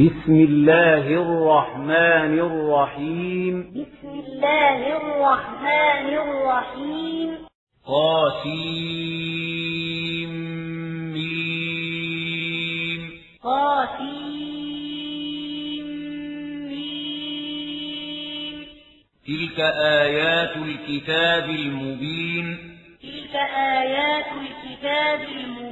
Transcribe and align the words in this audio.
بسم 0.00 0.32
الله 0.32 1.06
الرحمن 1.06 2.38
الرحيم. 2.38 3.70
بسم 3.70 4.08
الله 4.08 4.96
الرحمن 4.96 6.08
الرحيم. 6.08 7.28
قاسم. 7.86 8.52
ميم 11.12 13.10
قاسم. 13.44 14.06
ميم 16.68 18.66
تلك 19.26 19.60
آيات 19.76 20.56
الكتاب 20.56 21.50
المبين. 21.50 22.58
تلك 23.02 23.36
آيات 23.56 24.26
الكتاب 24.26 25.20
المبين. 25.20 25.71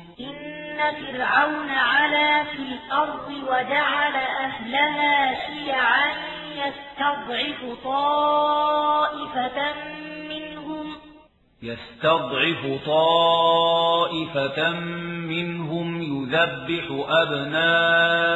إن 0.89 0.95
فرعون 1.11 1.69
علا 1.69 2.43
في 2.43 2.59
الأرض 2.59 3.29
وجعل 3.47 4.15
أهلها 4.15 5.35
شيعا 5.47 6.11
يستضعف 6.55 7.83
طائفة 7.83 9.73
منهم. 10.29 10.95
يستضعف 11.63 12.85
طائفة 12.85 14.69
منهم 15.29 16.01
يذبح 16.01 16.85
أبناءهم 17.21 18.33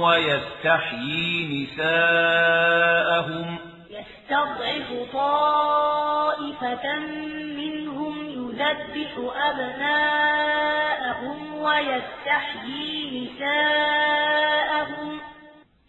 ويستحيي 0.00 1.64
نساءهم. 1.64 3.48
يستضعف 3.90 4.88
طائفة 5.12 6.98
منهم 7.56 8.25
يذبح 8.60 9.12
أبناءهم 9.36 11.54
ويستحيي 11.54 13.24
نساءهم. 13.24 15.12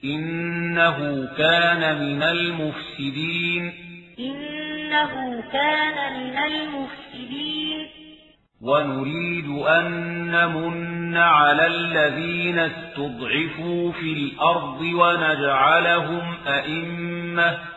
إنه 0.04 1.28
كان 1.38 2.02
من 2.02 2.24
المفسدين. 2.24 3.74
إنه 4.20 5.44
كان 5.54 6.20
من 6.20 6.38
المفسدين. 6.38 7.88
ونريد 8.62 9.50
أن 9.68 9.86
نمن 10.32 11.18
على 11.18 11.68
الذين 11.68 12.60
استضعفوا 12.60 13.92
في 13.92 14.14
الأرض 14.14 14.82
ونجعلهم 14.82 16.38
أئمة. 16.48 17.77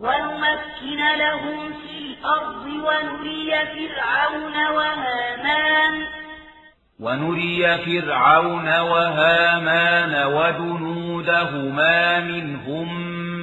ونمكن 0.00 1.18
لهم 1.18 1.72
في 1.72 1.98
الأرض 1.98 2.66
ونري 2.66 3.50
فرعون 3.66 4.56
وهامان 4.76 6.06
ونري 7.00 7.78
فرعون 7.78 8.68
وهامان 8.80 10.26
وجنودهما 10.32 12.20
منهم 12.20 12.88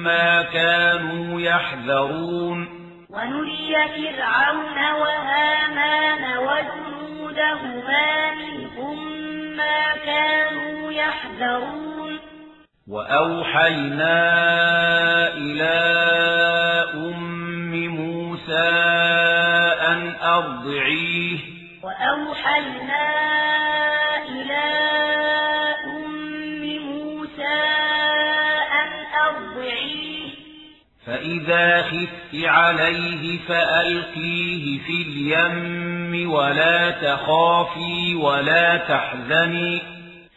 ما 0.04 0.42
كانوا 0.42 1.40
يحذرون. 1.40 2.68
ونري 3.10 3.76
فرعون 3.96 4.78
وهامان 5.00 6.38
وجنودهما 6.38 8.06
منهم 8.34 8.98
ما 9.56 9.96
كانوا 10.06 10.92
يحذرون. 10.92 11.97
وأوحينا 12.88 14.16
إلى 15.36 15.78
أم 16.94 17.86
موسى 17.86 18.68
أن 19.88 20.14
أرضعيه. 20.22 21.38
وأوحينا 21.82 23.08
إلى 24.28 24.64
أم 25.86 26.62
موسى 26.78 27.58
أن 28.72 28.90
أرضعيه. 29.26 30.28
فإذا 31.06 31.82
خفت 31.82 32.44
عليه 32.44 33.38
فألقيه 33.48 34.78
في 34.78 35.02
اليم 35.02 36.30
ولا 36.30 36.90
تخافي 36.90 38.14
ولا 38.14 38.76
تحزني. 38.76 39.97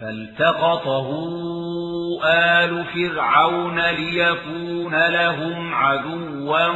فالتقطه 0.00 1.08
آل 2.24 2.84
فرعون 2.84 3.80
ليكون 3.80 4.94
لهم 5.08 5.74
عدوا 5.74 6.68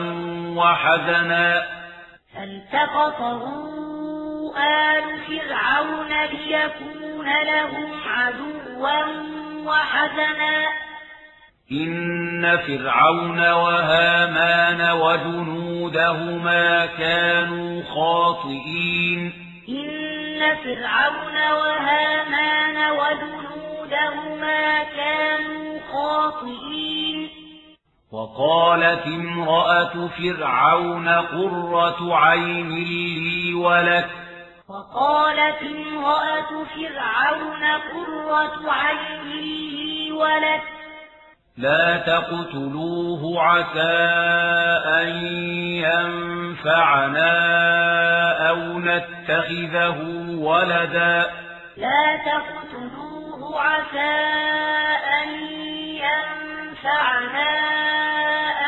وحزنا. 0.57 1.63
فالتقطه 2.35 3.43
آل 4.57 5.05
فرعون 5.27 6.13
ليكون 6.25 7.27
لهم 7.27 7.91
عدوا 8.07 9.05
وحزنا. 9.65 10.67
إن 11.73 12.59
فرعون 12.67 13.41
وهامان 13.51 14.91
وجنودهما 14.91 16.87
كانوا 16.87 17.83
خاطئين. 17.95 19.33
إن 19.69 20.04
فرعون 20.65 21.37
وهامان 21.53 22.77
وجنودهما 22.91 24.85
كانوا 24.85 25.81
خاطئين. 25.93 27.31
وقالت 28.13 29.07
امرأة 29.07 30.09
فرعون 30.09 31.09
قرة 31.09 32.17
عين 32.17 32.71
لي 32.71 33.55
ولك. 33.55 34.11
وقالت 34.69 35.63
امرأة 35.63 36.65
فرعون 36.65 37.65
قرة 37.65 38.73
عين 38.73 39.29
لي 39.29 40.13
ولك. 40.13 40.74
لا 41.59 41.97
تقتلوه 41.97 43.43
عسى 43.43 43.95
أن 45.01 45.09
ينفعنا 45.87 47.31
أو 48.49 48.79
نتخذه 48.79 49.99
ولدا. 50.39 51.31
لا 51.77 52.17
تقتلوه 52.17 53.61
عسى 53.61 54.15
أن 55.23 55.29
ينفعنا 56.03 57.51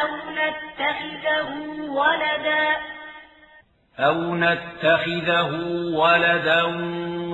أو 0.03 0.09
نتخذه 0.31 1.51
ولدا. 1.91 2.77
أو 3.99 4.35
نتخذه 4.35 5.51
ولدا 5.95 6.63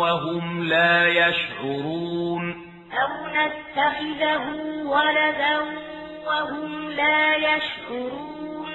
وهم 0.00 0.64
لا 0.64 1.08
يشعرون. 1.08 2.61
أو 2.92 3.26
نتخذه 3.26 4.44
ولدا 4.84 5.58
وهم 6.26 6.90
لا 6.90 7.36
يشعرون 7.36 8.70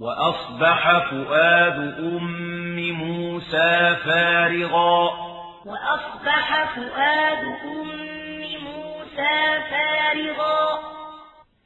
وأصبح 0.00 1.10
فؤاد 1.10 1.78
أم 1.98 2.90
موسى 2.92 3.96
فارغا 4.04 5.10
وأصبح 5.66 6.74
فؤاد 6.74 7.44
أم 7.64 8.40
موسى 8.64 9.60
فارغا 9.70 10.78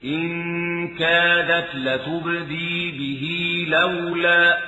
إن 0.05 0.99
كادت 0.99 1.75
لتبدي 1.75 2.90
به 2.90 3.66
لولا 3.69 4.58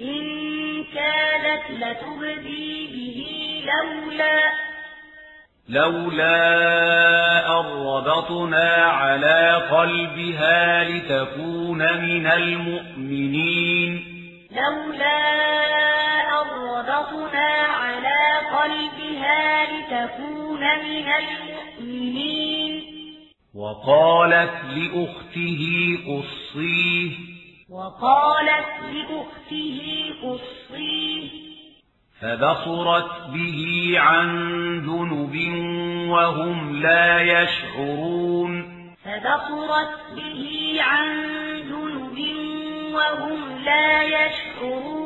إن 0.00 0.84
كادت 0.94 1.70
لتبدي 1.70 2.86
به 2.86 3.24
لولا 3.66 4.67
لولا 5.68 7.48
أربطنا 7.48 8.74
على 8.74 9.68
قلبها 9.70 10.84
لتكون 10.84 11.78
من 11.78 12.26
المؤمنين. 12.26 14.04
لولا 14.50 15.18
أربطنا 16.40 17.48
على 17.54 18.40
قلبها 18.58 19.64
لتكون 19.64 20.60
من 20.60 21.06
المؤمنين. 21.08 22.82
وقالت 23.54 24.54
لأخته 24.76 25.98
قصيه. 26.08 27.10
وقالت 27.70 28.66
لأخته 28.92 29.80
قصيه. 30.22 31.47
فبصرت 32.22 33.10
به 33.32 33.94
عن 33.96 34.28
ذنب 34.80 35.34
وهم 36.10 36.82
لا 36.82 37.22
يشعرون. 37.22 38.64
فبصرت 39.04 39.92
به 40.16 40.76
عن 40.80 41.08
ذنب 41.70 42.18
وهم 42.94 43.58
لا 43.64 44.02
يشعرون. 44.02 44.98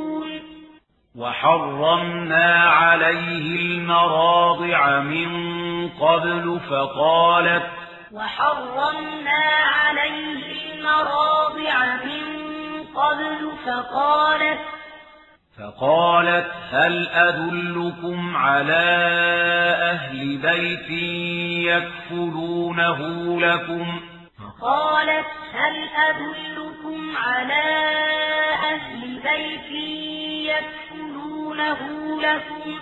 وحرمنا 1.17 2.62
عليه 2.64 3.56
المراضع 3.56 5.00
من 5.00 5.88
قبل 5.88 6.61
فقالت 6.70 7.67
وحرمنا 8.12 9.44
عليه 9.64 10.75
المراضع 10.75 11.97
من 12.05 12.25
قبل 12.94 13.53
فقالت 13.67 14.61
فقالت 15.58 16.50
هل 16.70 17.08
أدلكم 17.08 18.37
على 18.37 18.84
أهل 19.93 20.38
بيت 20.38 20.90
يكفلونه 21.69 22.99
لكم؟ 23.40 24.00
فقالت 24.38 25.26
هل 25.52 25.88
أدلكم 26.08 27.16
على 27.16 27.62
أهل 28.72 29.20
بيت 29.22 29.70
يكفلونه 30.50 31.78
لكم؟ 32.22 32.78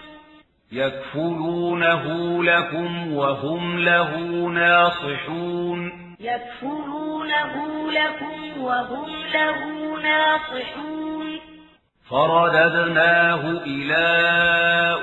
يكفلونه 0.72 2.04
لكم 2.44 3.12
وهم 3.12 3.78
له 3.78 4.16
ناصحون. 4.48 5.92
يكفلونه 6.20 7.54
لكم 7.92 8.62
وهم 8.62 9.10
له 9.32 9.66
ناصحون. 10.02 11.09
فرددناه 12.10 13.42
إلى 13.66 14.06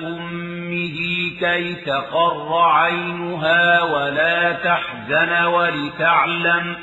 أمه 0.04 0.98
كي 1.39 1.75
تقر 1.75 2.62
عينها 2.62 3.83
ولا 3.83 4.51
تحزن 4.51 5.45
ولتعلم. 5.45 6.75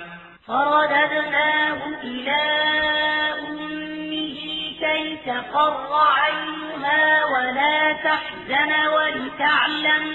فرددناه 0.47 1.81
إلى 2.03 2.43
أمه 3.49 4.39
كي 4.81 5.17
تقر 5.27 5.89
عينها 5.93 7.25
ولا 7.25 7.93
تحزن 7.93 8.73
ولتعلم. 8.95 10.15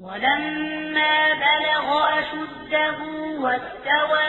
ولما 0.00 1.34
بلغ 1.34 2.18
أشده 2.18 2.98
واستوى 3.40 4.28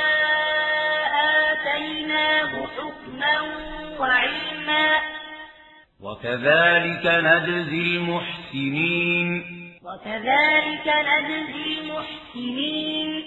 آتيناه 1.52 2.68
حكما 2.68 3.42
وعلما. 4.00 5.02
وكذلك 6.02 7.06
نجزي 7.06 7.98
المحسنين. 7.98 9.44
وكذلك 9.84 10.88
نجزي 10.88 11.80
المحسنين. 11.80 13.24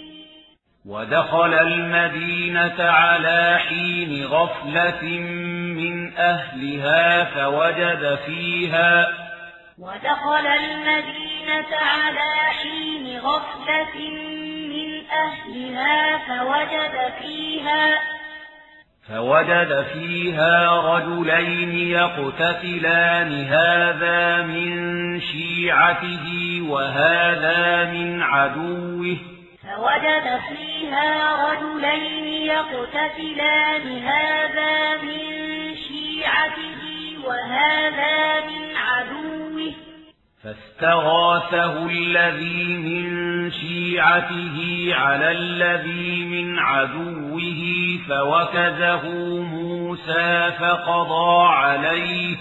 ودخل 0.87 1.55
المدينة 1.55 2.85
على 2.85 3.59
حين 3.69 4.25
غفلة 4.25 5.03
من 5.81 6.17
أهلها 6.17 7.25
فوجد 7.25 8.19
فيها 8.27 9.09
ودخل 9.79 10.47
المدينة 10.47 11.24
على 11.73 12.33
حين 12.63 13.19
غفلة 13.19 14.11
من 14.69 15.03
أهلها 15.11 16.19
فوجد 16.19 17.13
فيها 17.23 17.99
فوجد 19.09 19.87
فيها 19.93 20.81
رجلين 20.81 21.75
يقتتلان 21.91 23.45
هذا 23.45 24.43
من 24.43 25.21
شيعته 25.21 26.27
وهذا 26.69 27.85
من 27.85 28.23
عدوه 28.23 29.17
فوجد 29.63 30.41
فيها 30.49 31.37
رجلين 31.51 32.25
يقتتلان 32.47 33.99
هذا 33.99 35.03
من 35.03 35.25
شيعته 35.77 36.81
وهذا 37.25 38.41
من 38.41 38.74
عدوه 38.74 38.74
فاستغاثه 40.45 41.87
الذي 41.87 42.65
من 42.65 43.51
شيعته 43.51 44.89
على 44.95 45.31
الذي 45.31 46.25
من 46.25 46.59
عدوه 46.59 47.99
فوكزه 48.09 49.09
موسى 49.43 50.53
فقضى 50.61 51.49
عليه. 51.49 52.37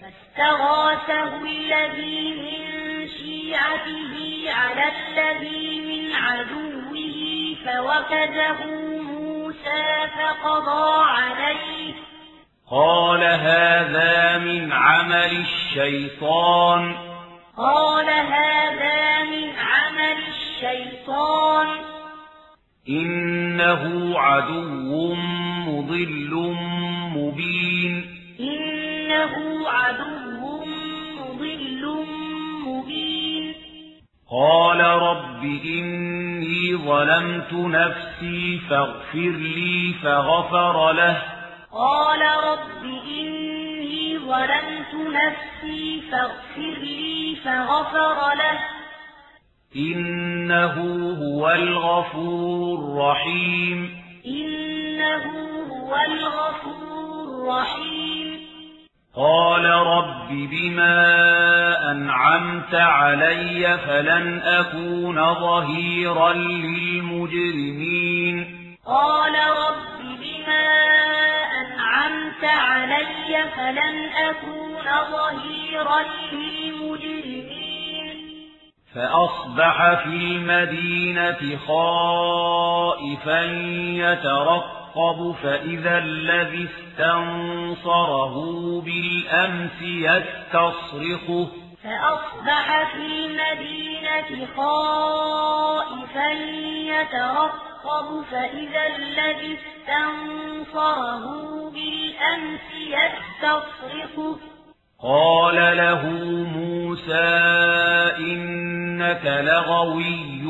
فاستغاثه 0.00 1.42
الذي 1.44 2.34
من 2.34 3.08
شيعته 3.08 4.14
على 4.52 4.84
الذي 5.08 5.80
من 5.80 6.14
عدوه 6.14 7.06
فوكزه 7.64 8.66
موسى 9.02 10.08
فقضى 10.18 11.04
عليه. 11.04 11.94
قال 12.70 13.22
هذا 13.24 14.38
من 14.38 14.72
عمل 14.72 15.44
الشيطان. 15.46 17.05
قال 17.58 18.10
هذا 18.10 19.22
من 19.22 19.50
عمل 19.50 20.18
الشيطان. 20.28 21.66
إنه 22.88 24.18
عدو 24.18 25.14
مضل 25.66 26.54
مبين. 27.16 28.04
إنه 28.40 29.68
عدو 29.68 30.64
مضل 31.16 32.04
مبين. 32.66 33.54
قال 34.30 34.80
رب 34.80 35.44
إني 35.64 36.76
ظلمت 36.76 37.52
نفسي 37.52 38.60
فاغفر 38.70 39.30
لي 39.30 39.94
فغفر 40.02 40.92
له. 40.92 41.35
قال 41.72 42.20
رب 42.22 42.84
إني 42.84 44.18
ظلمت 44.18 44.94
نفسي 44.94 46.02
فاغفر 46.12 46.74
لي 46.80 47.36
فغفر 47.44 48.34
له. 48.34 48.58
إنه 49.76 50.74
هو 51.22 51.50
الغفور 51.50 52.78
الرحيم. 52.78 54.02
إنه 54.26 55.24
هو 55.70 55.96
الغفور 55.96 57.24
الرحيم. 57.24 58.40
قال 59.16 59.64
رب 59.64 60.28
بما 60.28 60.96
أنعمت 61.90 62.74
علي 62.74 63.78
فلن 63.86 64.40
أكون 64.42 65.34
ظهيرا 65.34 66.32
للمجرمين. 66.32 67.56
قال 68.86 69.34
رب 69.34 69.86
فلن 73.56 74.10
أكون 74.28 74.86
ظهيرا 75.12 76.00
للمجرمين. 76.32 78.06
فأصبح 78.94 80.02
في 80.02 80.08
المدينة 80.08 81.58
خائفا 81.66 83.42
يترقب 83.96 85.34
فإذا 85.42 85.98
الذي 85.98 86.68
استنصره 86.68 88.34
بالأمس 88.80 89.82
يستصرخه. 89.82 91.48
فأصبح 91.84 92.92
في 92.92 93.06
المدينة 93.06 94.46
خائفا 94.56 96.28
يترقب 96.86 97.65
فإذا 98.30 98.86
الذي 98.96 99.58
استنصره 99.58 101.24
بالأمس 101.70 102.68
يستصرخه 102.74 104.36
قال 105.02 105.76
له 105.76 106.02
موسى 106.56 107.28
إنك 108.18 109.24
لغوي 109.24 110.42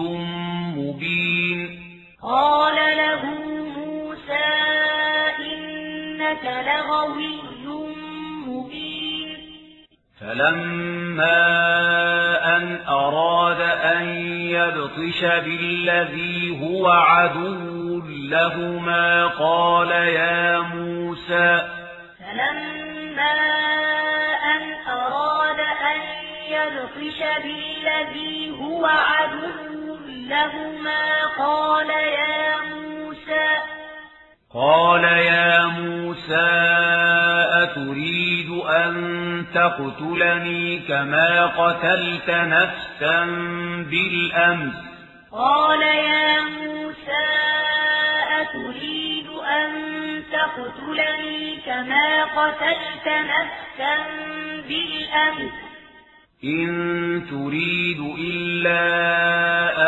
مبين. 0.76 1.60
قال 2.22 2.96
له 2.96 3.24
موسى 3.76 4.48
إنك 5.38 6.44
لغوي 6.44 7.36
مبين. 8.46 9.15
فلما 10.20 11.36
أن 12.56 12.80
أراد 12.88 13.60
أن 13.60 14.08
يبطش 14.50 15.20
بالذي 15.20 16.60
هو 16.62 16.88
عدو 16.88 18.02
لهما 18.08 19.26
قال 19.26 19.90
يا 19.90 20.60
موسى 20.60 21.68
فلما 22.18 23.32
أن 24.54 24.62
أراد 24.88 25.60
أن 25.60 26.00
يبطش 26.50 27.18
بالذي 27.42 28.50
هو 28.50 28.86
عدو 28.86 29.96
لهما 30.08 31.26
قال 31.38 31.90
يا 31.90 32.56
موسى 32.74 33.48
قال 34.54 35.04
يا 35.04 35.66
موسى 35.66 36.46
أتريد 37.62 38.15
أن 38.68 39.44
تقتلني 39.54 40.78
كما 40.78 41.46
قتلت 41.46 42.30
نفسا 42.30 43.24
بالأمس. 43.90 44.74
قال 45.32 45.82
يا 45.82 46.40
موسى 46.40 47.26
أتريد 48.40 49.28
أن 49.28 49.72
تقتلني 50.32 51.56
كما 51.66 52.24
قتلت 52.24 53.06
نفسا 53.06 53.96
بالأمس؟ 54.68 55.65
إن 56.44 57.22
تريد 57.30 58.00
إلا 58.18 58.82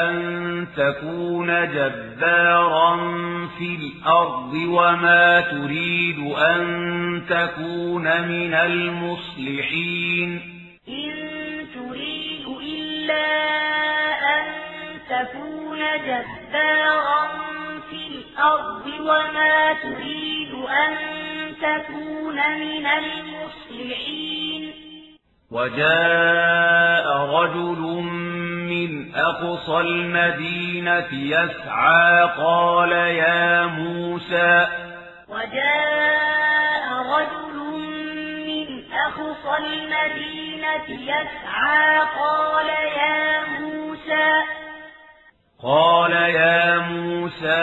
أن 0.05 0.67
تكون 0.77 1.47
جبارا 1.47 2.97
في 3.59 3.77
الأرض 3.77 4.55
وما 4.55 5.41
تريد 5.41 6.19
أن 6.19 7.23
تكون 7.29 8.03
من 8.29 8.55
المصلحين 8.55 10.41
إن 10.89 11.13
تريد 11.75 12.47
إلا 12.63 13.27
أن 14.39 14.45
تكون 15.11 15.79
جبارا 15.79 17.29
في 17.91 18.01
الأرض 18.07 18.87
وما 19.01 19.73
تريد 19.83 20.53
أن 20.55 20.97
تكون 21.61 22.37
من 22.37 22.87
المصلحين 22.87 24.48
وجاء 25.51 27.17
رجل 27.17 27.81
من 28.69 29.15
أقصى 29.15 29.81
المدينة 29.81 31.09
يسعى 31.13 32.23
قال 32.39 32.93
يا 32.93 33.67
موسى. 33.67 34.67
وجاء 35.29 36.85
رجل 37.17 37.57
من 38.47 38.93
أقصى 38.93 39.57
المدينة 39.65 40.87
يسعى 41.03 41.99
قال 41.99 42.69
يا 42.69 43.41
موسى. 43.61 44.43
قال 45.63 46.13
يا 46.13 46.79
موسى 46.79 47.57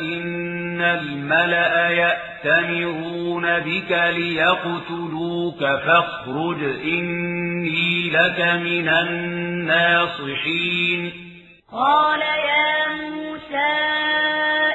إن 0.00 0.82
الملأ 0.82 2.27
يأتمرون 2.44 3.58
بك 3.58 3.90
ليقتلوك 3.90 5.58
فاخرج 5.58 6.62
إني 6.64 8.10
لك 8.10 8.40
من 8.40 8.88
الناصحين 9.68 10.52
قال 11.72 12.20
يا 12.20 12.88
موسى 12.88 13.72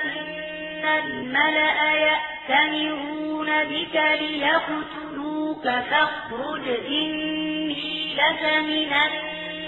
إن 0.03 0.85
الملأ 0.85 1.93
يأتمرون 1.93 3.47
بك 3.63 3.95
ليقتلوك 4.21 5.63
فاخرج 5.63 6.67
إني 6.87 8.13
لك 8.13 8.43
من 8.63 8.93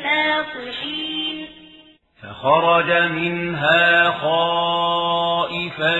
الناصحين 0.05 1.37
فخرج 2.23 2.91
منها 2.91 4.11
خائفا 4.11 5.95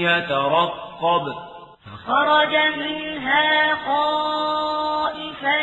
يترقب 0.00 0.89
فخرج 1.00 2.54
منها 2.78 3.74
خائفا 3.74 5.60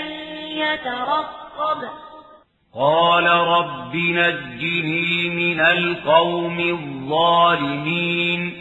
يترقب. 0.48 1.90
قال 2.76 3.28
رب 3.28 3.96
نجني 3.96 5.30
من 5.30 5.60
القوم 5.60 6.60
الظالمين. 6.60 8.54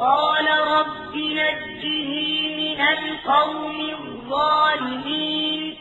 قال 0.00 0.46
رب 0.76 1.14
نجني 1.14 2.56
من 2.56 2.80
القوم 2.80 3.80
الظالمين. 3.80 5.76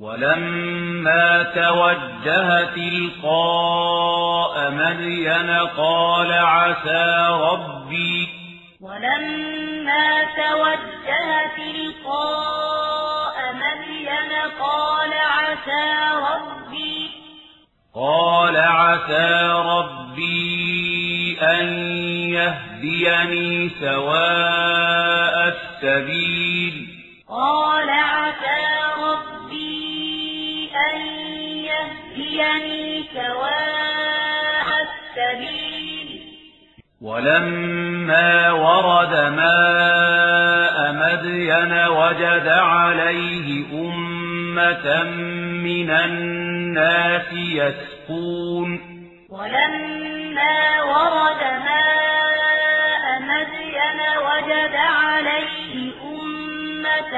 ولما 0.00 1.42
توجه 1.42 2.64
تلقاء 2.64 4.70
مدين 4.70 5.50
قال 5.76 6.32
عسى 6.32 7.26
ربي 7.30 8.43
ولما 8.84 10.24
توجه 10.36 11.28
تلقاء 11.56 13.36
مدين 13.54 14.32
قال 14.60 15.12
عسى 15.12 15.86
ربي 16.14 17.10
قال 17.94 18.56
عسى 18.56 19.52
ربي 19.66 21.38
أن 21.42 21.66
يهديني 22.28 23.70
سواء 23.80 25.54
السبيل. 25.54 26.74
قال 27.28 27.90
عسى 27.90 28.64
ربي 28.98 30.70
أن 30.76 31.00
يهديني 31.70 33.04
سواء 33.14 33.83
ولما 37.04 38.52
ورد 38.52 39.14
ماء 39.36 40.92
مدين 40.92 41.72
وجد 41.86 42.48
عليه 42.48 43.66
أمة 43.72 45.02
من 45.64 45.90
الناس 45.90 47.32
يسقون. 47.32 48.80
ولما 49.30 50.82
ورد 50.82 51.42
ماء 51.68 53.04
مدين 53.20 54.00
وجد 54.28 54.74
عليه 54.74 55.92
أمة 56.04 57.14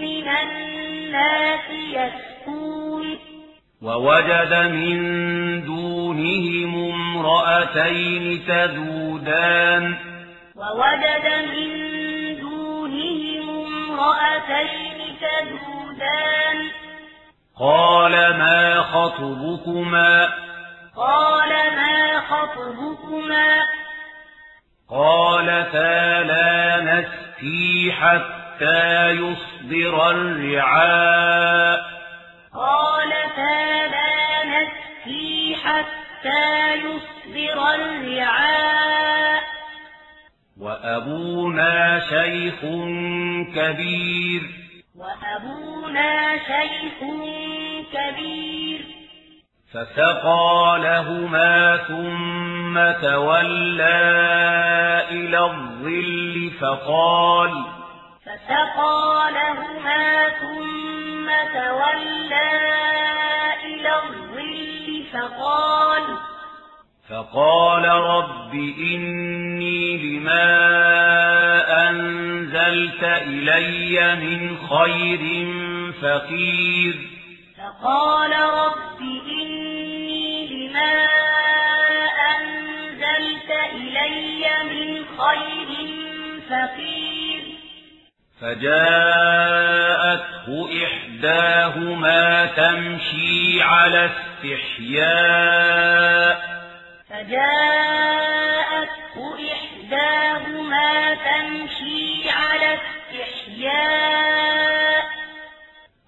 من 0.00 0.28
الناس 0.28 1.66
يسقون. 1.70 2.33
ووجد 3.84 4.54
من 4.54 4.98
دونهم 5.64 6.92
امرأتين 6.92 8.46
تذودان. 8.48 9.96
ووجد 10.56 11.26
من 11.52 11.70
دونهم 12.40 13.66
امرأتين 13.66 14.98
تذودان. 15.20 16.58
قال 17.60 18.12
ما 18.12 18.82
خطبكما؟ 18.82 20.28
قال 20.96 21.50
ما 21.50 22.20
خطبكما؟ 22.20 23.62
قالتا 24.90 26.22
لا 26.22 26.80
نسقي 26.80 27.92
حتى 27.92 29.10
يصدر 29.10 30.10
الرعاء. 30.10 32.03
قالتا 32.54 33.86
لا 33.86 34.44
نسقي 34.44 35.54
حتى 35.64 36.74
يصدر 36.74 37.74
الرعاء. 37.74 39.42
وأبونا 40.60 42.00
شيخ 42.00 42.60
كبير. 43.54 44.42
وأبونا 44.96 46.38
شيخ 46.38 47.00
كبير. 47.92 48.84
فسقى 49.74 50.78
لهما 50.78 51.76
ثم 51.76 53.08
تولى 53.08 53.84
إلى 55.10 55.38
الظل 55.38 56.50
فقال 56.60 57.50
فسقى 57.50 57.83
لهما 59.30 60.28
ثم 60.28 61.26
تولى 61.54 62.50
إلى 63.64 64.02
الظل 64.02 65.04
فقال 65.12 66.02
فقال 67.10 67.84
رب 67.84 68.54
إني 68.78 69.96
لما 69.96 70.44
أنزلت 71.90 73.02
إلي 73.02 74.16
من 74.16 74.56
خير 74.68 75.22
فقير. 76.02 76.94
فقال 77.58 78.32
رب 78.32 79.00
إني 79.28 80.46
لما 80.48 81.06
أنزلت 82.36 83.50
إلي 83.74 84.44
من 84.64 85.04
خير 85.18 85.70
فقير. 86.50 87.53
فجاءته 88.40 90.24
إحداهما 90.84 92.46
تمشي 92.46 93.62
على 93.62 94.10
استحياء. 94.44 96.40
فجاءته 97.10 99.16
إحداهما 99.52 101.14
تمشي 101.14 102.30
على 102.30 102.74
استحياء. 102.74 105.04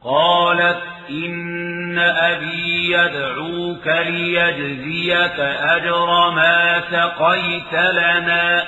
قالت 0.05 0.83
إن 1.11 1.99
أبي 1.99 2.93
يدعوك 2.93 3.87
ليجزيك 3.87 5.41
أجر 5.41 6.31
ما 6.31 6.83
سقيت 6.91 7.73
لنا. 7.73 8.65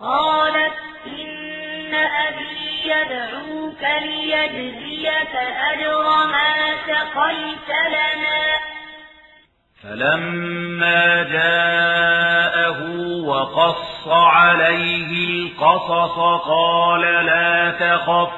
قالت 0.00 0.53
يدعوك 2.84 3.82
ليجزيك 4.02 5.34
أجر 5.72 6.26
ما 6.26 6.54
سقيت 6.86 7.68
لنا. 7.88 8.44
فلما 9.82 11.22
جاءه 11.22 12.80
وقص 13.24 14.08
عليه 14.08 15.28
القصص 15.28 16.18
قال 16.48 17.00
لا 17.00 17.70
تخف. 17.70 18.30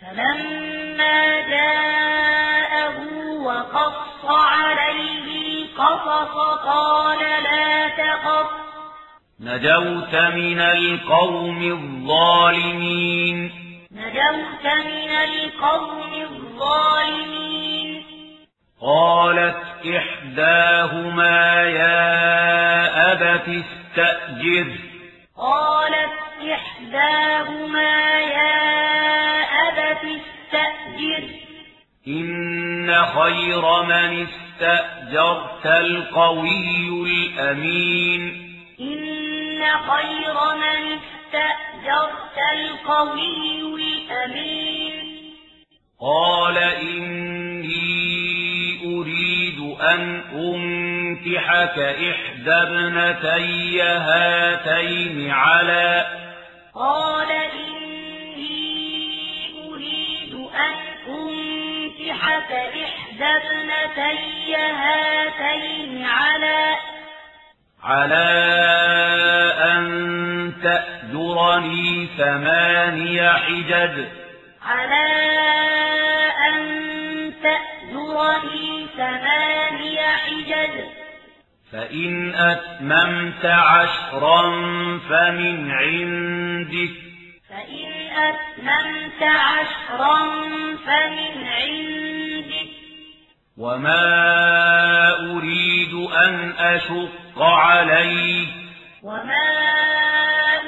فلما 0.00 1.40
جاءه 1.40 2.98
وقص 3.42 4.24
عليه 4.24 5.62
القصص 5.62 6.34
قال 6.64 7.18
لا 7.18 7.88
تخف. 7.88 8.50
نجوت 9.40 10.14
من 10.14 10.60
القوم 10.60 11.62
الظالمين. 11.62 13.65
نجوت 14.06 14.66
من 14.86 15.10
القوم 15.10 16.12
الظالمين 16.22 18.02
قالت 18.80 19.56
إحداهما 19.96 21.62
يا 21.62 23.12
أبت 23.12 23.48
استأجر 23.48 24.66
قالت 25.36 26.12
إحداهما 26.52 28.20
يا 28.20 28.54
أبت 29.68 30.04
استأجر 30.04 31.24
إن 32.08 33.04
خير 33.04 33.82
من 33.82 34.26
استأجرت 34.26 35.66
القوي 35.66 36.88
الأمين 37.06 38.22
إن 38.80 39.62
خير 39.90 40.34
من 40.56 40.98
استأجرت 41.26 42.38
القوي 42.52 43.74
الأمين. 43.74 45.16
قال 46.00 46.58
إني 46.58 47.76
أريد 48.84 49.76
أن 49.80 50.22
أنكحك 50.32 51.78
إحدى 51.78 52.52
ابنتي 52.52 53.82
هاتين 53.82 55.30
على 55.30 56.06
قال 56.74 57.30
إني 57.30 58.56
أريد 59.68 60.34
أن 60.34 60.74
أنكحك 61.08 62.52
إحدى 62.52 63.24
ابنتي 63.24 64.56
هاتين 64.56 66.04
على 66.04 66.76
على 67.86 68.24
أن 69.58 70.52
تأجرني 70.62 72.08
ثماني 72.18 73.30
حجج. 73.30 74.04
على 74.62 75.06
أن 76.48 76.56
تأجرني 77.42 78.86
ثماني 78.96 80.00
حجج. 80.00 80.84
فإن 81.72 82.34
أتممت 82.34 83.44
عشرا 83.44 84.42
فمن 85.08 85.70
عندك. 85.70 86.94
فإن 87.50 87.92
أتممت 88.16 89.22
عشرا 89.22 90.18
فمن 90.86 91.46
عندك. 91.46 92.15
وما 93.58 94.04
أريد 95.32 95.94
أن 95.94 96.52
أشق 96.58 97.42
عليك 97.42 98.48
وما 99.02 99.48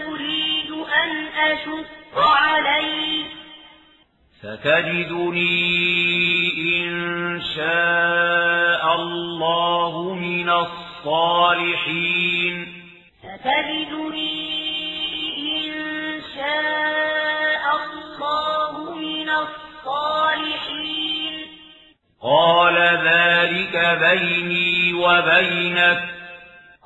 أريد 0.09 0.71
أن 0.71 1.27
أشق 1.53 2.19
عليك 2.19 3.27
ستجدني 4.41 5.69
إن 6.87 7.41
شاء 7.57 8.95
الله 8.95 10.15
من 10.15 10.51
الصالحين 10.51 12.05
ستجدني 13.21 14.59
إن 15.39 15.73
شاء 16.35 17.65
الله 17.77 18.95
من 18.95 19.29
الصالحين 19.29 20.98
قال 22.23 22.79
ذلك 23.05 23.99
بيني 24.01 24.93
وبينك. 24.93 26.05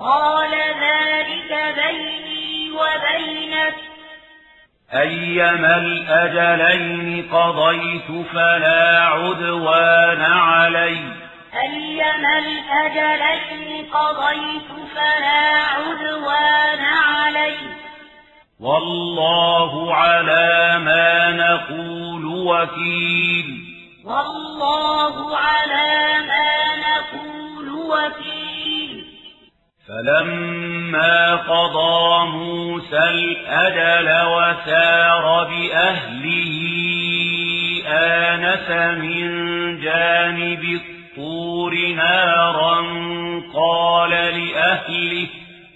قال 0.00 0.50
ذلك 0.80 1.74
بيني 1.74 2.70
وبينك. 2.70 3.74
أيما 4.94 5.76
الأجلين 5.76 7.28
قضيت 7.32 8.26
فلا 8.32 9.00
عدوان 9.00 10.22
علي. 10.22 10.98
أيما 11.62 12.38
الأجلين 12.38 13.86
قضيت 13.86 14.88
فلا 14.94 15.62
عدوان 15.62 16.84
علي. 16.84 17.56
والله 18.60 19.94
على 19.94 20.78
ما 20.78 21.30
نقول 21.30 22.24
وكيل. 22.24 23.71
والله 24.04 25.36
على 25.36 26.14
ما 26.28 26.52
نقول 26.86 27.68
وكيل. 27.68 29.04
فلما 29.88 31.36
قضى 31.36 32.26
موسى 32.26 32.98
الأجل 32.98 34.08
وسار 34.26 35.44
بأهله 35.44 36.52
آنس 37.86 38.70
من 39.02 39.28
جانب 39.80 40.64
الطور 40.64 41.74
نارا 41.74 42.76
قال 43.54 44.10
لأهله 44.10 45.28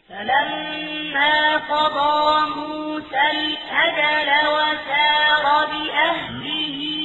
فلما 0.09 1.57
قضى 1.57 2.51
موسى 2.57 3.23
الأجل 3.31 4.31
وسار 4.49 5.67
بأهله 5.67 6.96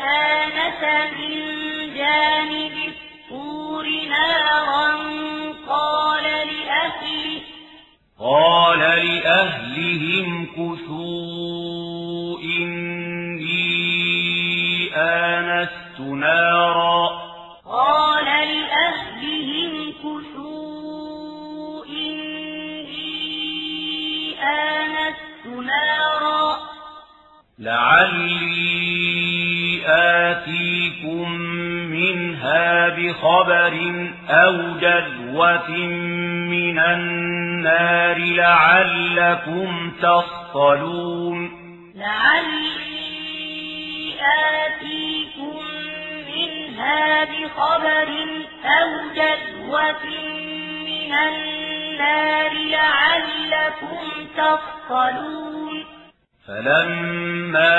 آنس 0.00 0.82
من 1.18 1.32
جانب 1.94 2.72
الطور 2.88 3.86
نارا 4.08 4.88
قال 5.68 6.24
لأهله 6.24 7.40
قال 8.20 8.78
لأهلهم 8.78 10.46
كثوا 10.46 12.38
إني 12.38 13.58
آنست 14.94 16.00
نارا. 16.00 17.08
قال 17.66 18.24
لأهلهم 18.24 19.92
كثوا 19.92 21.84
إني 21.86 23.08
آنست 24.42 25.46
نارا. 25.46 26.58
لعلي 27.58 28.57
منها 32.12 32.88
بخبر 32.88 33.74
أو 34.28 34.78
جذوة 34.80 35.70
من 36.50 36.78
النار 36.78 38.18
لعلكم 38.18 39.92
تصطلون. 40.02 41.50
لعلي 41.94 42.78
آتيكم 44.64 45.60
منها 46.36 47.24
بخبر 47.24 48.08
أو 48.64 48.88
جذوة 49.14 50.04
من 50.84 51.12
النار 51.12 52.52
لعلكم 52.52 54.26
تصطلون. 54.36 55.84
فلما 56.48 57.78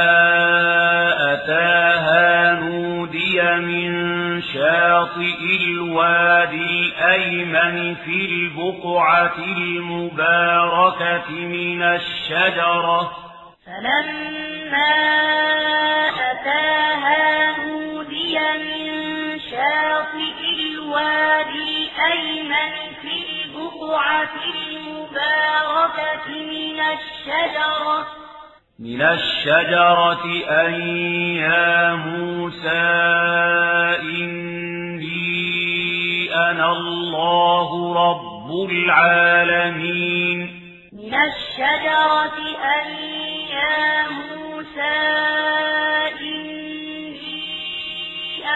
أتاها 1.34 2.54
نودي 2.54 3.42
من 3.42 4.19
شاطئ 4.54 5.40
الوادي 5.64 6.80
الأيمن 6.80 7.96
في 7.96 8.26
البقعة 8.26 9.38
المباركة 9.38 11.30
من 11.30 11.82
الشجرة. 11.82 13.12
فلما 13.66 14.96
أتاها 16.32 17.58
نودي 17.58 18.40
من 18.40 19.40
شاطئ 19.40 20.40
الوادي 20.60 21.90
الأيمن 22.00 22.74
في 23.02 23.14
البقعة 23.30 24.30
المباركة 24.46 26.28
من 26.28 26.80
الشجرة 26.80 28.19
من 28.80 29.02
الشجرة 29.02 30.26
أن 30.50 30.74
يا 31.36 31.96
موسى 31.96 32.70
إني 34.02 35.10
أنا 36.36 36.72
الله 36.72 37.94
رب 37.94 38.70
العالمين. 38.70 40.40
من 40.94 41.14
الشجرة 41.14 42.38
أن 42.80 42.88
يا 43.52 44.08
موسى 44.10 44.96
إني 46.22 47.20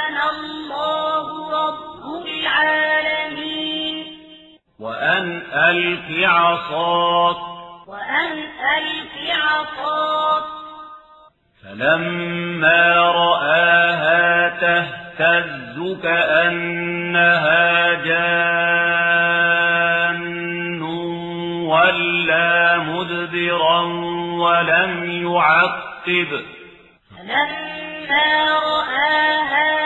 أنا 0.08 0.24
الله 0.32 1.28
رب 1.52 2.28
العالمين. 2.28 3.96
وأن 4.80 5.42
ألق 5.54 6.28
عصاك 6.30 7.53
وأن 7.94 8.34
ألق 8.78 9.14
عصاك. 9.44 10.44
فلما 11.64 12.84
رآها 12.98 14.50
تهتز 14.50 15.78
كأنها 16.04 17.94
جان 17.94 18.24
ولا 21.62 22.78
مدبرا 22.78 23.80
ولم 24.44 24.94
يعقب. 25.28 26.42
فلما 27.18 28.28
رآها 28.50 29.83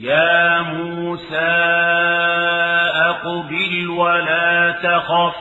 يا 0.00 0.60
موسى 0.60 1.50
أقبل 3.10 3.88
ولا 3.88 4.70
تخف 4.70 5.34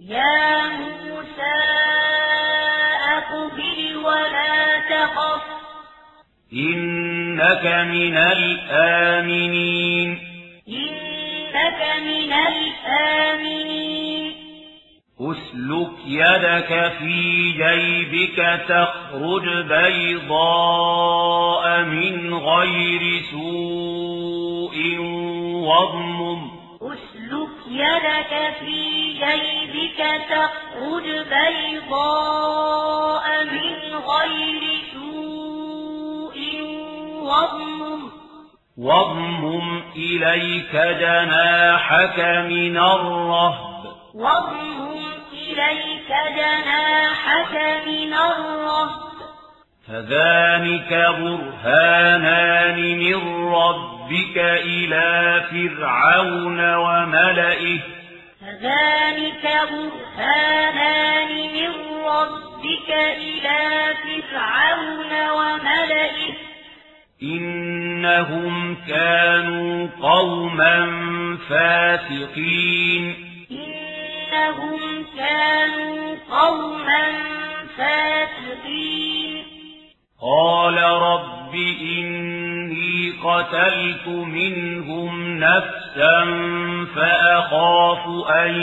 يا 0.00 0.68
موسى 0.68 1.58
أقبل 3.16 3.96
ولا 3.96 4.78
تخف 4.90 5.42
إنك 6.52 7.66
من 7.66 8.16
الآمنين 8.16 10.18
إنك 10.68 11.80
من 12.02 12.32
الآمنين 12.32 13.78
أسلك 15.20 15.90
يدك 16.06 16.92
في 16.98 17.52
جيبك 17.52 18.60
تخرج 18.68 19.46
بيضاء 19.68 21.64
من 21.84 22.34
غير 22.34 23.22
سوء 23.30 23.77
واضمم 25.68 26.50
أسلك 26.82 27.48
يدك 27.68 28.54
في 28.60 29.12
جيبك 29.12 29.98
تخرج 30.30 31.04
بيضاء 31.32 33.26
من 33.44 33.94
غير 33.94 34.62
سوء 34.92 36.38
واضمم 37.22 38.02
واضمم 38.78 39.82
إليك 39.96 40.72
جناحك 40.72 42.18
من 42.48 42.76
الرهب 42.76 43.84
واضمم 44.14 45.04
إليك 45.32 46.10
جناحك 46.36 47.54
من 47.86 48.12
الرهب 48.14 49.07
فذلك 49.88 50.90
برهانان 51.20 52.76
من 52.98 53.20
ربك 53.54 54.36
إلى 54.36 55.44
فرعون 55.50 56.74
وملئه. 56.74 57.78
فذلك 58.40 59.44
برهانان 59.70 61.28
من 61.28 61.72
ربك 62.04 62.90
إلى 63.16 63.94
فرعون 64.04 65.12
وملئه. 65.30 66.34
إنهم 67.22 68.76
كانوا 68.88 69.88
قوما 70.02 70.86
فاسقين. 71.48 73.14
إنهم 73.50 75.06
كانوا 75.18 76.16
قوما 76.30 77.04
فاسقين. 77.78 79.47
قال 80.22 80.78
رب 80.82 81.54
إني 81.80 83.12
قتلت 83.24 84.08
منهم 84.08 85.38
نفسا 85.38 86.24
فأخاف 86.96 88.30
أن 88.30 88.60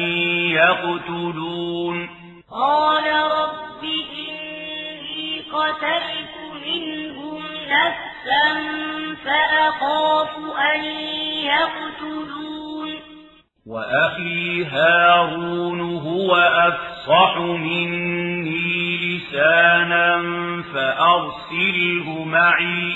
يقتلون. 0.50 2.10
قال 2.52 3.04
رب 3.14 3.84
إني 3.84 5.42
قتلت 5.54 6.36
منهم 6.68 7.44
نفسا 7.70 8.46
فأخاف 9.26 10.30
أن 10.76 10.84
يقتلون. 11.46 12.90
وأخي 13.68 14.66
هارون 14.66 15.82
هو 15.98 16.36
أفصح 16.36 17.38
مني. 17.38 18.45
لسانا 19.36 20.64
فأرسله 20.74 22.24
معي. 22.26 22.96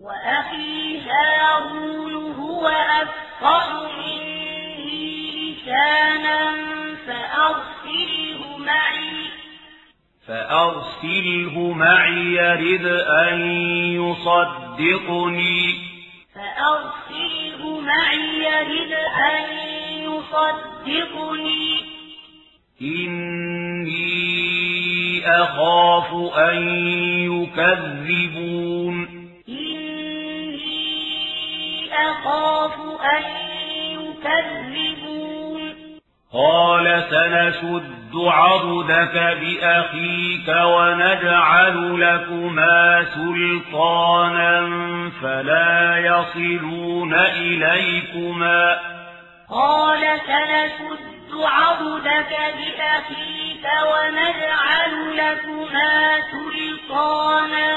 وأخي 0.00 1.00
هارون 1.00 2.32
هو 2.32 2.68
أفصح 2.68 3.72
مني 3.98 5.30
لسانا 5.52 6.54
فأرسله 7.06 8.58
معي. 8.58 9.30
فأرسله 10.28 11.72
معي 11.72 12.34
يرد 12.34 12.86
أن 13.08 13.40
يصدقني. 14.00 15.74
فأرسله 16.34 17.80
معي 17.80 18.44
يرد 18.44 18.92
أن 19.16 19.44
يصدقني. 20.02 21.80
إني 22.82 24.19
أخاف 25.26 26.34
أن 26.38 26.68
يكذبون. 27.32 29.08
إني 29.48 30.90
أخاف 31.92 32.74
أن 33.16 33.22
يكذبون. 33.90 35.74
قال 36.32 37.04
سنشد 37.10 38.16
عضدك 38.16 39.38
بأخيك 39.40 40.48
ونجعل 40.48 42.00
لكما 42.00 43.04
سلطانا 43.14 44.60
فلا 45.22 45.98
يصلون 45.98 47.14
إليكما. 47.14 48.78
قال 49.50 50.00
سنشد 50.26 51.19
عضدك 51.34 52.32
بأخيك 52.56 53.64
ونجعل 53.90 54.92
لكما 55.16 55.92
سلطانا 56.30 57.68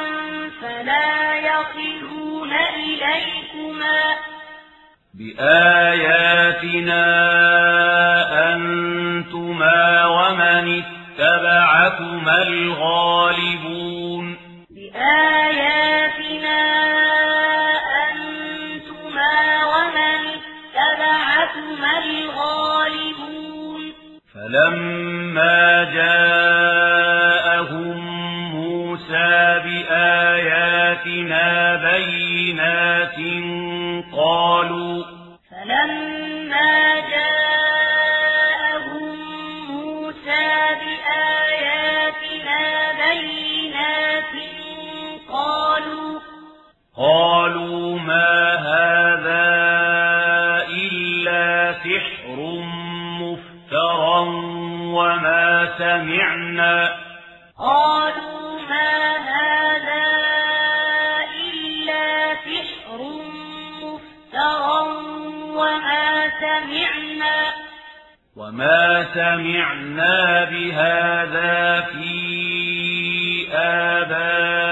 فلا 0.61 1.35
يصلون 1.35 2.53
إليكما. 2.53 4.01
بآياتنا 5.13 7.03
أنتما 8.53 10.05
ومن 10.05 10.83
اتبعكما 10.83 12.37
الغالبون. 12.47 14.25
بآياتنا 14.69 16.59
أنتما 18.09 19.35
ومن 19.65 20.21
اتبعكما 20.73 21.93
فلما 24.53 25.83
جاءهم 25.93 27.97
موسى 28.55 29.61
بآياتنا 29.65 31.45
بينات 31.75 33.17
قالوا 34.17 35.03
فلما 35.51 36.75
جاءهم 37.13 39.15
موسى 39.69 40.47
بآياتنا 40.81 42.61
بينات 43.03 44.33
قالوا 45.31 46.13
قالوا 46.97 47.99
ما 47.99 48.31
هذا 48.55 48.92
سمعنا. 56.03 56.75
قالوا 57.59 58.61
ما 58.69 59.17
هذا 59.17 60.05
إلا 61.45 62.33
سحر 62.33 62.99
مفترى 63.83 64.79
وما 65.55 66.07
سمعنا. 66.39 67.37
وما 68.37 69.05
سمعنا 69.13 70.43
بهذا 70.43 71.81
في 71.81 72.13
آبائنا 73.53 74.71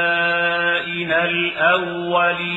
الأولين. 1.26 2.51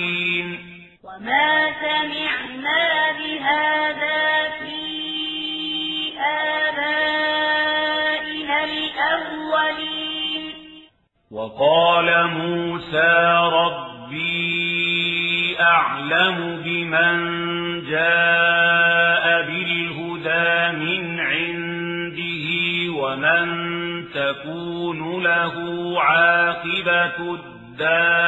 وقال 11.58 12.26
موسى 12.26 13.50
ربي 13.52 14.74
أعلم 15.60 16.62
بمن 16.64 17.18
جاء 17.90 19.42
بالهدى 19.46 20.76
من 20.84 21.20
عنده 21.20 22.46
ومن 23.02 23.46
تكون 24.14 25.22
له 25.22 25.54
عاقبة 26.02 27.34
الدار 27.34 28.23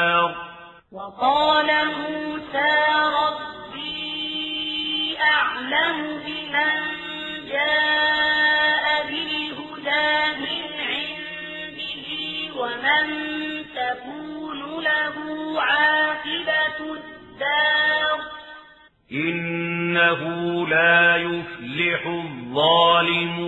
الظالمون 22.57 23.46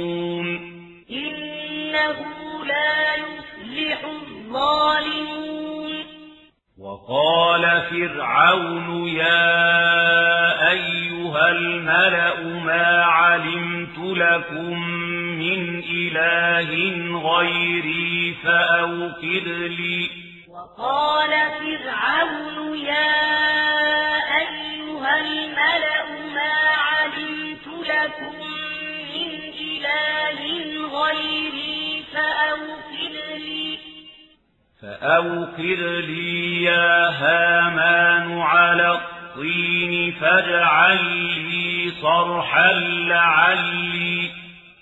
فأوقد 35.00 35.80
لي 36.08 36.62
يا 36.62 37.08
هامان 37.08 38.40
على 38.40 38.92
الطين 38.92 40.12
فاجعل 40.20 41.04
لي 41.04 41.92
صرحا 42.02 42.72
لعلي 43.08 44.30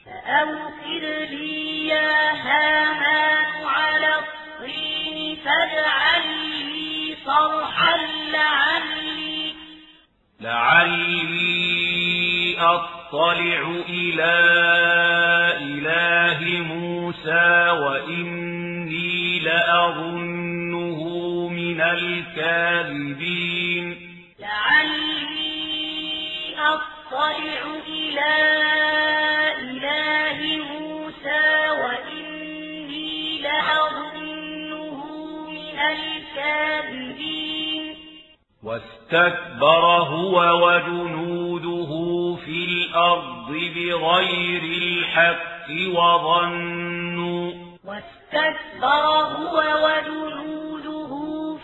فأوقد 0.04 1.04
لي 1.30 1.88
يا 1.88 2.30
هامان 2.32 3.64
على 3.64 4.14
الطين 4.18 5.36
فاجعل 5.44 6.26
لي 6.64 7.16
صرحا 7.26 7.96
لعلي 8.32 9.54
لعلي 10.40 11.46
أطلع 12.58 13.62
إلى 13.88 14.34
إله 15.60 16.40
موسى 16.62 17.70
وإني 17.70 18.75
لأظنه 19.56 21.00
من 21.48 21.80
الكاذبين. 21.80 23.86
لعلي 24.40 26.54
أطلع 26.58 27.62
إلى 27.88 28.34
إله 29.72 30.38
موسى 30.72 31.46
وإني 31.82 33.14
لأظنه 33.42 34.98
من 35.48 35.76
الكاذبين. 35.94 37.84
واستكبر 38.62 39.84
هو 40.14 40.36
وجنوده 40.66 41.90
في 42.44 42.58
الأرض 42.64 43.50
بغير 43.76 44.62
الحق 44.82 45.68
وظنوا 45.98 47.65
واستكبر 47.86 49.04
هو 49.36 49.58
وجنوده 49.84 51.10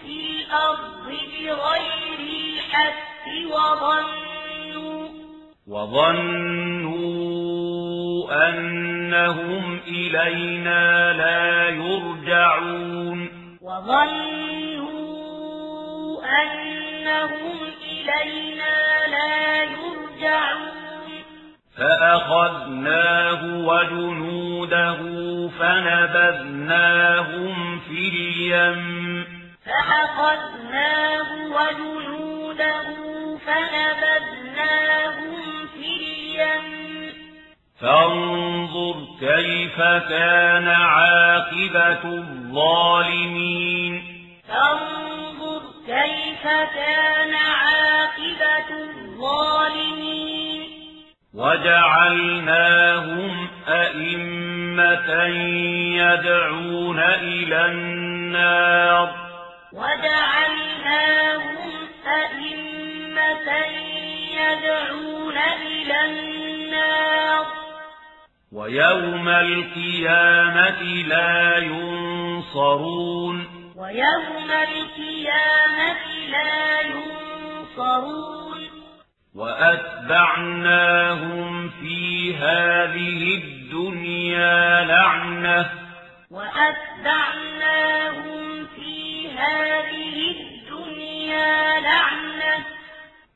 في 0.03 0.15
الأرض 0.21 1.07
بغير 1.07 2.21
الحق 2.21 3.25
وظنوا 3.51 5.09
وظنوا 5.69 6.93
أنهم 8.49 9.81
إلينا 9.87 11.13
لا 11.13 11.69
يرجعون. 11.69 13.19
وظنوا 13.63 14.93
أنهم 16.43 17.59
إلينا 17.83 18.77
لا 19.07 19.63
يرجعون. 19.63 20.82
فأخذناه 21.79 23.43
وجنوده 23.45 24.99
فنبذناهم 25.59 27.01
في 27.79 28.09
اليم. 28.09 29.25
فأخذناه 29.67 31.29
وجنوده 31.57 32.83
فنبذناهم 33.47 35.41
في 35.75 35.87
اليم. 35.97 36.67
فانظر 37.81 38.97
كيف 39.21 39.79
كان 40.09 40.69
عاقبة 40.69 42.05
الظالمين. 42.05 43.93
فانظر 44.49 45.63
كيف 45.87 46.45
كان 46.75 47.35
عاقبة 47.35 48.69
الظالمين. 48.71 50.52
وجعلناهم 51.35 53.23
أئمة 53.69 55.25
يدعون 55.97 56.99
إلى 56.99 57.67
النار. 57.67 59.15
وجعلناهم 59.73 61.57
أئمة 62.07 63.49
يدعون 64.33 65.39
إلى 65.39 66.05
النار. 66.05 67.47
ويوم 68.53 69.29
القيامة 69.29 70.83
لا 70.83 71.59
ينصرون. 71.59 73.37
ويوم 73.77 74.51
القيامة 74.51 75.97
لا 76.31 76.81
ينصرون. 76.81 78.42
وأتبعناهم 79.35 80.73
في 81.69 82.37
هذه 82.37 83.35
الدنيا 83.35 84.85
لعنة. 84.85 85.71
وأتبعناهم 86.31 86.77
في 88.77 89.29
هذه 89.29 90.31
الدنيا 90.31 91.81
لعنة. 91.81 92.65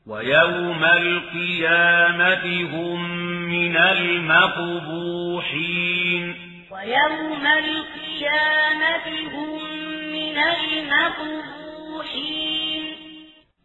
ويوم 0.07 0.83
القيامة 0.83 2.45
هم 2.73 3.09
من 3.49 3.77
المقبوحين. 3.77 5.15
ويوم 6.71 7.47
القيامة 7.47 9.07
هم 9.33 9.63
من 10.11 10.37
المقبوحين. 10.37 11.37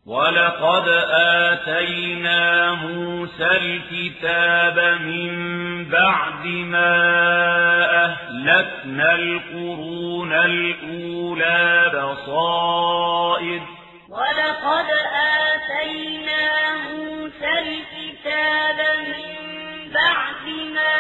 ولقد 0.07 0.89
آتينا 1.11 2.73
موسى 2.75 3.47
الكتاب 3.47 5.01
من 5.01 5.85
بعد 5.85 6.47
ما 6.47 6.95
أهلكنا 8.05 9.15
القرون 9.15 10.33
الأولى 10.33 11.91
بصائر 11.95 13.61
ولقد 14.09 14.87
آتينا 15.45 16.75
موسى 16.77 17.59
الكتاب 17.59 18.79
من 19.07 19.93
بعد 19.95 20.47
ما 20.75 20.97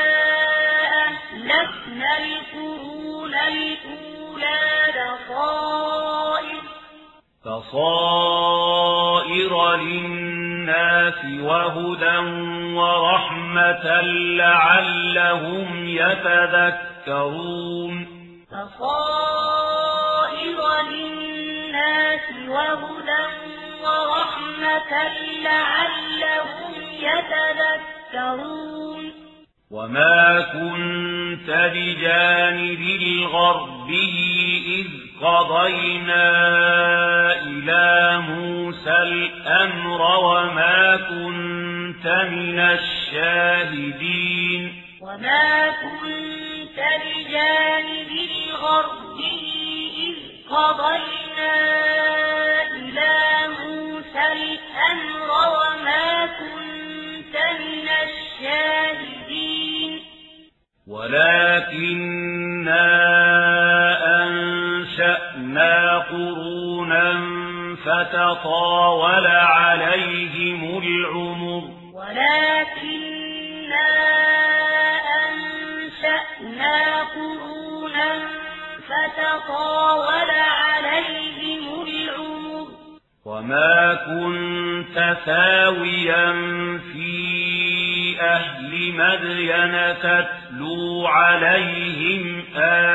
أهلكنا 1.02 2.18
القرون 2.18 3.34
الأولى 3.34 4.60
بصائر 4.94 6.71
بصائر 7.46 8.72
للناس 9.76 11.20
وهدى 11.40 12.18
ورحمة 12.74 13.86
لعلهم 14.36 15.88
يتذكرون. 15.88 17.94
بصائر 18.52 20.58
للناس 20.90 22.26
وهدى 22.48 23.24
ورحمة 23.84 24.92
لعلهم 25.42 26.74
يتذكرون. 28.12 29.04
وما 29.72 30.40
كنت 30.52 31.50
بجانب 31.74 32.80
الغرب 33.02 33.90
إذ 34.66 34.86
قضينا 35.22 36.28
إلى 37.42 38.18
موسى 38.28 38.90
الأمر 39.02 40.00
وما 40.02 40.96
كنت 40.96 42.06
من 42.06 42.58
الشاهدين 43.18 44.22
وما 45.00 45.68
كنت 45.82 46.78
بجانب 47.04 48.10
الغرب 48.30 49.18
إذ 49.96 50.16
قضينا 50.50 51.54
إلى 52.76 53.14
موسى 53.48 54.21
فتطاول 68.12 69.26
عليهم 69.26 70.78
العمر. 70.78 71.62
ولكننا 71.94 73.08
أنشأنا 75.24 77.02
قرونا 77.02 78.10
فتطاول 78.88 80.30
عليهم 80.30 81.64
العمر. 81.82 82.66
وما 83.24 83.94
كنت 83.94 85.16
ثاويا 85.26 86.32
في 86.92 87.12
أهل 88.20 88.70
مدين 88.92 89.74
تتلو 90.02 91.06
عليهم 91.06 92.44
آياتنا 92.56 92.91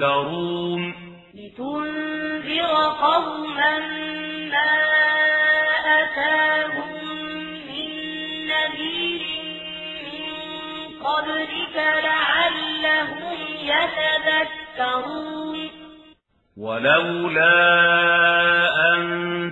يتذكرون. 0.00 0.94
لتنذر 1.34 2.74
قوما 3.00 3.78
ما 4.52 4.72
أتاهم 6.02 6.92
من 7.68 7.88
نذير 8.46 9.22
من 10.04 10.24
قبلك 11.04 11.76
لعلهم 11.76 13.38
يتذكرون. 13.62 15.58
ولولا 16.56 17.56
أن 18.94 19.02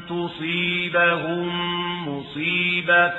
تصيبهم 0.09 1.49
مصيبة 2.09 3.19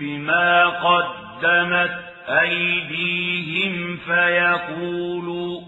بما 0.00 0.66
قدمت 0.66 1.94
أيديهم 2.28 3.96
فيقولوا 3.96 5.67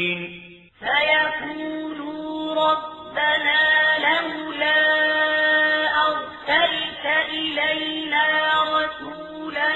فيقولوا 0.81 2.55
ربنا 2.55 3.61
لولا 4.05 4.79
أرسلت 6.07 7.05
إلينا 7.29 8.25
رسولا 8.75 9.71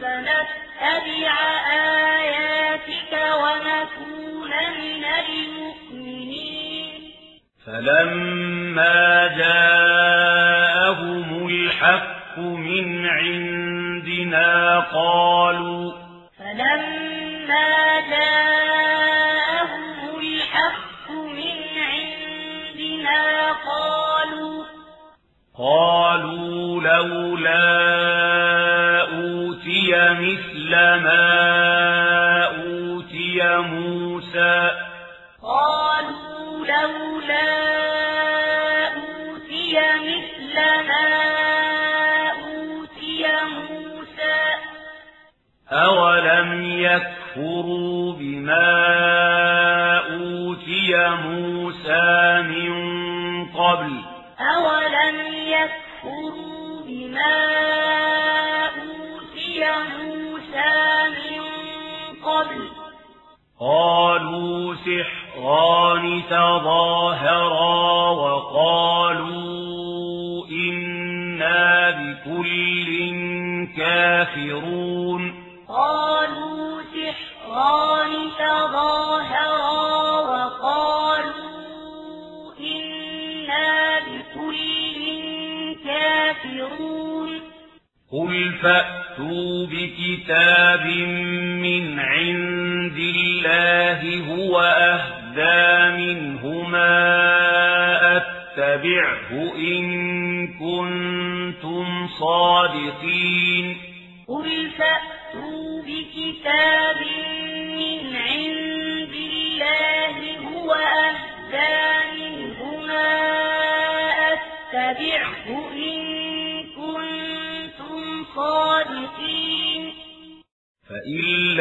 فنتبع 0.00 1.34
آياتك 1.72 3.12
ونكون 3.42 4.52
من 4.80 5.04
المؤمنين. 5.04 6.90
فلما 7.66 9.26
جاء 9.38 9.94
الحق 11.74 12.38
من 12.38 13.06
عندنا 13.06 14.80
قالوا 14.80 15.92
فلما 16.38 18.00
جاءهم 18.10 18.63
قالوا 25.58 26.82
لولا 26.82 27.70
أوتي 29.02 29.94
مثل 29.94 30.70
ما 30.74 31.24
أوتي 32.44 33.58
موسى. 33.58 34.70
قالوا 35.42 36.66
لولا 36.66 37.50
أوتي 38.94 39.78
مثل 39.78 40.56
ما 40.88 41.06
أوتي 42.30 43.26
موسى. 43.54 44.40
أولم 45.72 46.64
يكفروا 46.80 48.12
بما 48.12 48.74
أوتي 49.98 51.08
موسى 51.08 52.42
من 52.42 52.74
قبل؟ 53.44 54.14
أولم 54.40 55.33
يكفروا 55.54 56.82
بما 56.86 57.34
أوتي 58.66 59.60
موسى 59.98 60.72
من 61.08 61.42
قبل. 62.24 62.68
قالوا 63.60 64.74
سحران 64.74 66.22
تظاهرا 66.30 66.83
بكتاب 90.24 90.86
من 91.60 92.00
عند 92.00 92.98
الله 92.98 94.00
هو 94.34 94.60
أهدى 94.60 95.96
منهما 96.04 96.96
أتبعه 98.16 99.30
إن 99.56 99.84
كنتم 100.48 102.08
صادقين 102.08 103.13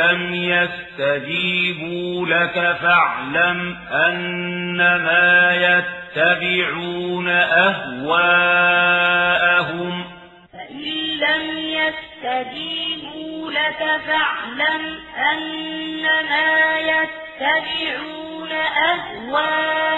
لم 0.03 0.33
يستجيبوا 0.33 2.27
لك 2.27 2.77
فاعلم 2.81 3.77
أنما 3.91 5.55
يتبعون 5.55 7.29
أهواءهم. 7.29 8.73
فإن 10.53 10.93
لم 11.19 11.43
يستجيبوا 11.57 13.51
لك 13.51 13.81
فاعلم 14.07 14.81
أنما 15.31 16.79
يتبعون 16.79 18.51
أهواءهم. 18.91 19.93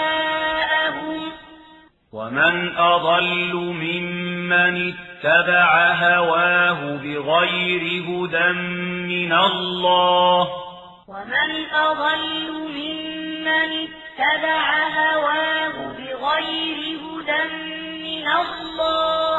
ومن 2.12 2.76
أضل 2.76 3.54
ممن 3.54 4.94
اتبع 4.94 5.92
هواه 5.92 6.96
بغير 6.96 7.82
هدى 8.02 8.52
من 9.08 9.32
الله. 9.76 10.48
ومن 11.08 11.50
أضل 11.72 12.52
ممن 12.52 13.88
اتبع 13.88 14.88
هواه 14.88 15.76
بغير 15.98 16.78
هدى 16.98 17.42
من 18.02 18.26
الله. 18.26 19.36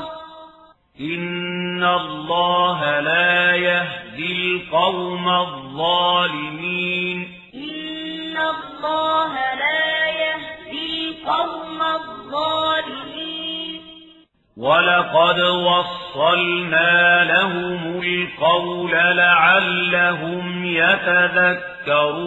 إن 1.01 1.83
الله 1.83 2.99
لا 2.99 3.55
يهدي 3.55 4.31
القوم 4.31 5.29
الظالمين. 5.29 7.17
إن 7.53 8.37
الله 8.37 9.33
لا 9.55 10.09
يهدي 10.09 11.09
القوم 11.09 11.81
الظالمين. 11.81 12.76
ولقد 14.57 15.39
وصلنا 15.39 17.23
لهم 17.23 18.01
القول 18.01 18.91
لعلهم 18.91 20.65
يتذكرون 20.65 22.17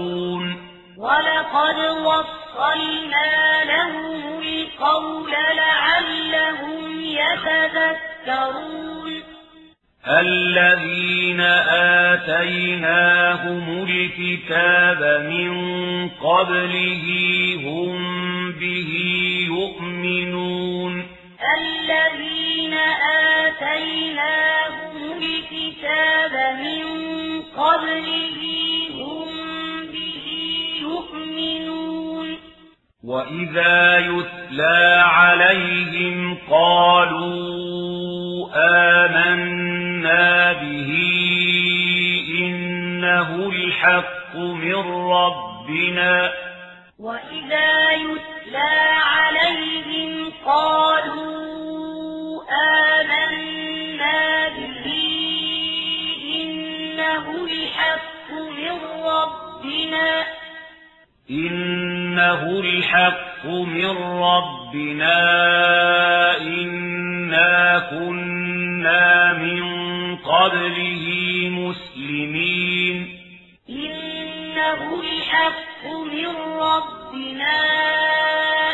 ولقد 0.99 1.79
وصلنا 2.07 3.65
لهم 3.65 4.43
القول 4.43 5.31
لعلهم 5.57 7.01
يتذكرون 7.05 8.71
الذين 10.09 11.41
آتيناهم 12.11 13.87
الكتاب 13.89 15.23
من 15.31 15.53
قبله 16.09 17.07
هم 17.65 17.93
به 18.53 18.91
يؤمنون 19.47 21.10
الذين 21.59 22.75
آتيناهم 23.45 24.97
الكتاب 25.23 26.35
من 26.65 26.85
قبله 27.57 28.41
هم 28.95 29.29
به 29.93 30.27
يؤمنون. 30.81 32.29
وإذا 33.05 33.99
يتلى 33.99 35.03
عليهم 35.05 36.39
قالوا 36.51 38.51
آمنا 39.05 40.53
به 40.53 40.91
إنه 42.39 43.49
الحق 43.49 44.37
من 44.37 44.75
ربنا 45.11 46.33
وإذا 47.01 47.91
يتلى 47.93 48.81
عليهم 49.17 50.33
قالوا 50.47 52.43
آمنا 52.91 54.49
به 54.49 54.85
إنه 56.43 57.45
الحق 57.45 58.31
من 58.31 58.79
ربنا 59.05 60.25
إنه 61.31 62.61
الحق 62.61 63.47
من 63.47 63.97
ربنا 64.23 65.17
إنا 66.41 67.79
كنا 67.91 69.33
من 69.33 69.63
قبله 70.17 71.07
مسلمين 71.51 73.21
إنه 74.61 75.01
الحق 75.01 75.85
من 76.13 76.37
ربنا 76.61 77.61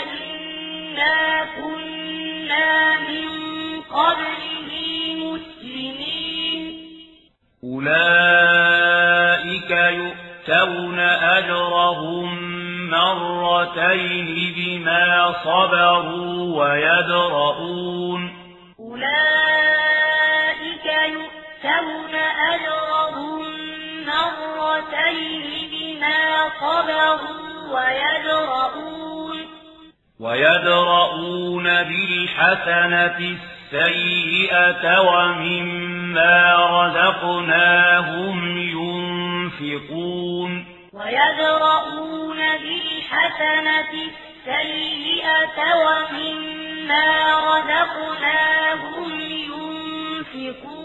إنا 0.03 1.45
كنا 1.57 2.99
من 2.99 3.29
قبله 3.81 4.71
مسلمين. 5.17 6.63
أولئك 7.65 8.71
يؤتون 9.71 10.99
أجرهم 11.39 12.29
مرتين 12.91 14.29
بما 14.57 15.33
صبروا 15.45 16.65
ويدرؤون. 16.65 18.23
أولئك 18.81 19.27
يؤتون 21.09 22.15
أجرهم 22.53 23.56
مرتين 24.07 25.51
بما 25.71 26.51
صبروا 26.61 27.47
ويدرؤون. 27.75 29.39
ويدرؤون 30.21 31.65
بالحسنة 31.65 33.37
السيئة 33.73 35.01
ومما 35.01 36.39
رزقناهم 36.71 38.39
ينفقون. 38.59 40.51
ويدرؤون 40.93 42.37
بالحسنة 42.37 43.93
السيئة 44.09 45.59
ومما 45.85 47.09
رزقناهم 47.49 49.11
ينفقون. 49.21 50.76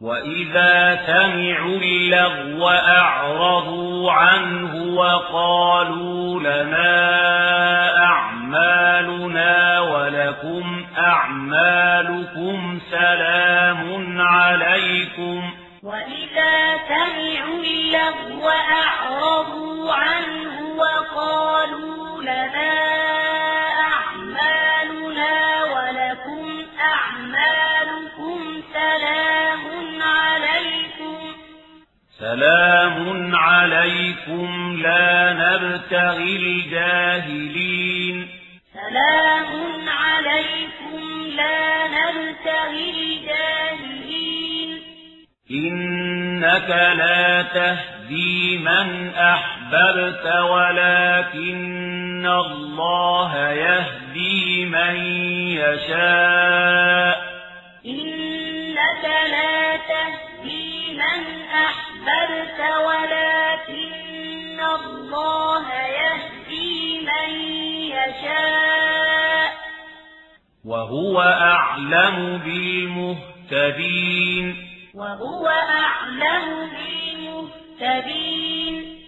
وإذا 0.00 1.00
سمعوا 1.06 1.78
اللغو 1.78 2.68
أعرضوا 2.68 4.12
عنه 4.12 4.94
وقالوا 4.94 6.40
لنا 6.40 6.96
أعمالنا 8.04 9.80
ولكم 9.80 10.84
أعمالكم 10.98 12.80
سلام 12.90 14.20
عليكم 14.20 15.50
وإذا 15.82 16.78
سمعوا 16.88 17.62
اللغو 17.62 18.48
أعرضوا 18.48 19.92
عنه 19.92 20.60
وقالوا 20.78 22.22
لنا 22.22 23.19
سلام 32.20 33.34
عليكم 33.34 34.76
لا 34.82 35.32
نبتغي 35.32 36.36
الجاهلين. 36.36 38.28
سلام 38.74 39.88
عليكم 39.88 41.00
لا 41.36 41.88
نبتغي 41.88 42.90
الجاهلين. 42.90 44.70
إنك 45.50 46.68
لا 46.98 47.42
تهدي 47.42 48.58
من 48.58 49.14
أحببت 49.14 50.26
ولكن 50.50 52.26
الله 52.26 53.50
يهدي 53.50 54.64
من 54.64 54.96
يشاء. 55.56 57.16
إنك 57.86 59.04
لا 59.04 59.76
تهدي 59.76 60.29
من 61.00 61.20
أحببت 61.52 62.60
ولكن 62.86 64.60
الله 64.60 65.72
يهدي 65.72 67.00
من 67.00 67.30
يشاء. 67.84 69.50
وهو 70.64 71.20
أعلم 71.20 72.40
بالمهتدين. 72.44 74.46
وهو 74.94 75.48
أعلم 75.48 76.70
بالمهتدين. 77.80 79.00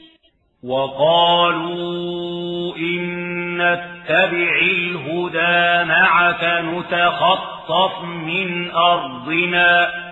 وقالوا 0.65 2.77
إن 2.77 3.03
نتبع 3.59 4.59
الهدى 4.63 5.89
معك 5.89 6.45
نتخطف 6.45 8.03
من 8.03 8.71
أرضنا. 8.71 10.12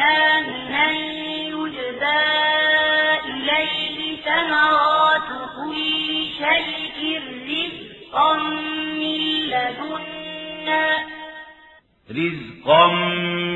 آمنا 0.00 0.90
يجبى 0.90 2.20
إليه 3.24 4.16
ثمرات 4.24 5.28
كل 5.56 6.24
شيء 6.38 7.20
رزقا 7.50 8.34
من 8.98 9.20
لدنا 9.50 10.86
رزقا 12.10 12.86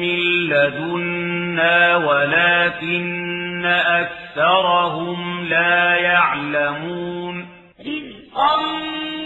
من 0.00 0.18
لدنا 0.48 1.96
ولكن 1.96 3.64
أكثرهم 3.86 5.44
لا 5.48 5.94
يعلمون 5.94 7.48
رزقا 7.80 8.56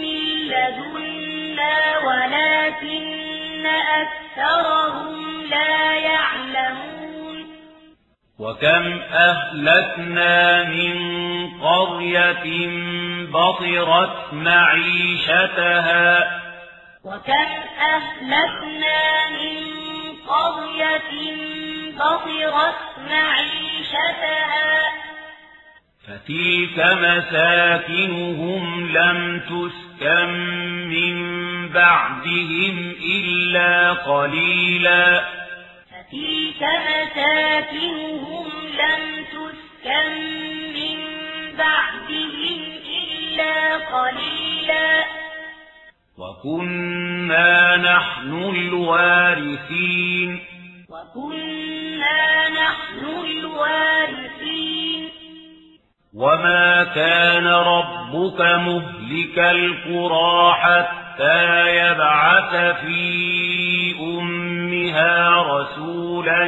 من 0.01 0.21
لدنا 0.47 1.97
ولكن 2.07 3.65
أكثرهم 4.01 5.41
لا 5.49 5.93
يعلمون 5.93 6.98
وكم 8.39 8.99
أهلكنا 9.13 10.63
من 10.63 10.97
قرية 11.59 12.45
بطرت 13.27 14.33
معيشتها. 14.33 16.01
وكم 17.03 17.49
أهلكنا 17.79 19.29
من 19.29 19.57
قرية 20.27 21.11
بطرت 21.95 22.79
معيشتها. 23.09 24.79
فتلك 26.07 26.77
مساكنهم 27.01 28.63
لم 28.97 29.19
تسكن 29.39 30.29
من 30.89 31.17
بعدهم 31.69 32.95
إلا 33.03 33.91
قليلا. 33.93 35.39
فتلك 36.09 36.61
مساكنهم 36.61 38.47
لم 38.79 39.25
تسكن 39.25 40.11
من 40.73 40.97
بعدهم 41.57 42.59
إلا 43.01 43.77
قليلا. 43.77 45.05
وكنا 46.17 47.77
نحن 47.77 48.31
الوارثين. 48.33 50.39
وكنا 50.89 52.49
نحن 52.49 53.05
الوارثين. 53.25 55.09
وما 56.13 56.83
كان 56.83 57.47
ربك 57.47 58.41
مهلك 58.41 59.39
القرى 59.39 60.53
حتى 60.53 61.75
يبعث 61.77 62.55
في 62.81 63.95
أمها 63.99 65.29
رسولا 65.41 66.45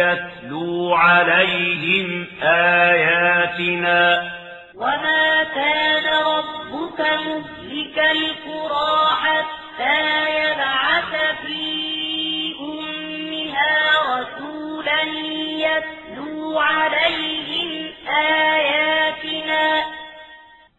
يتلو 0.00 0.94
عليهم 0.94 2.26
آياتنا 2.42 4.32
وما 4.74 5.44
كان 5.54 6.04
ربك 6.26 7.00
مهلك 7.00 7.98
القرى 7.98 9.06
حتى 9.22 10.00
يبعث 10.40 11.12
في 11.46 11.63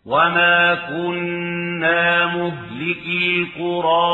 وما 0.05 0.75
كنا 0.75 2.25
مهلك 2.25 3.05
القرى 3.05 4.05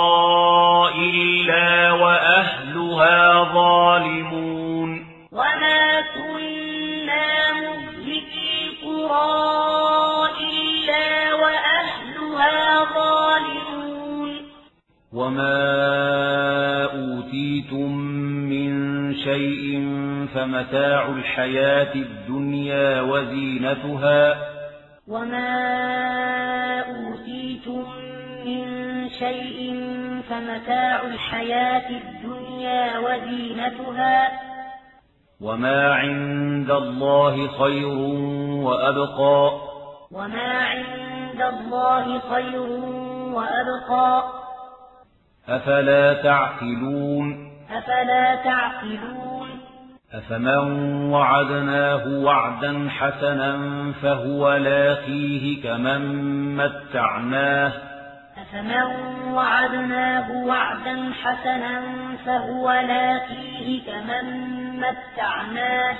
إلا 0.98 1.92
وأهلها 1.92 3.44
ظالمون 3.54 5.06
وما 5.32 6.02
كنا 6.16 7.54
مهلك 7.54 8.32
القرى 8.64 9.32
إلا 10.40 11.34
وأهلها 11.34 12.84
ظالمون 12.96 14.32
وما 15.14 15.64
أوتيتم 16.84 17.92
من 18.52 18.72
شيء 19.16 19.88
فمتاع 20.36 21.10
الحياة 21.10 21.96
الدنيا 21.96 23.02
وزينتها 23.02 24.51
وما 25.22 26.80
أوتيتم 26.82 27.86
من 28.46 29.10
شيء 29.10 29.60
فمتاع 30.30 31.02
الحياة 31.02 31.90
الدنيا 31.90 33.00
وزينتها 33.00 34.32
وما 35.42 35.94
عند 35.94 36.72
الله 36.72 37.48
خير 37.48 37.88
وأبقى 38.66 39.52
وما 40.12 40.52
عند 40.60 41.42
الله 41.42 42.20
خير 42.20 42.62
وأبقى 43.36 44.24
أفلا 45.50 46.14
تعقلون 46.24 47.52
أفلا 47.72 48.36
تعقلون 48.36 49.31
أفمن 50.14 50.58
وعدناه 51.12 52.08
وعدا 52.08 52.90
حسنا 52.90 53.58
فهو 54.02 54.54
لاقيه 54.54 55.64
كمن 55.64 56.02
متعناه 56.58 57.72
أفمن 58.38 59.32
وعدناه 59.34 60.46
وعدا 60.46 61.12
حسنا 61.24 61.82
فهو 62.26 62.72
لاقيه 62.72 63.82
كمن 63.86 64.26
متعناه 64.78 65.96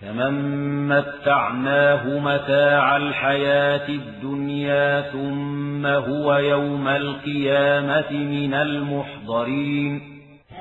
كمن 0.00 0.88
متعناه 0.88 2.18
متاع 2.18 2.96
الحياة 2.96 3.88
الدنيا 3.88 5.00
ثم 5.00 5.86
هو 5.86 6.36
يوم 6.36 6.88
القيامة 6.88 8.12
من 8.12 8.54
المحضرين 8.54 10.11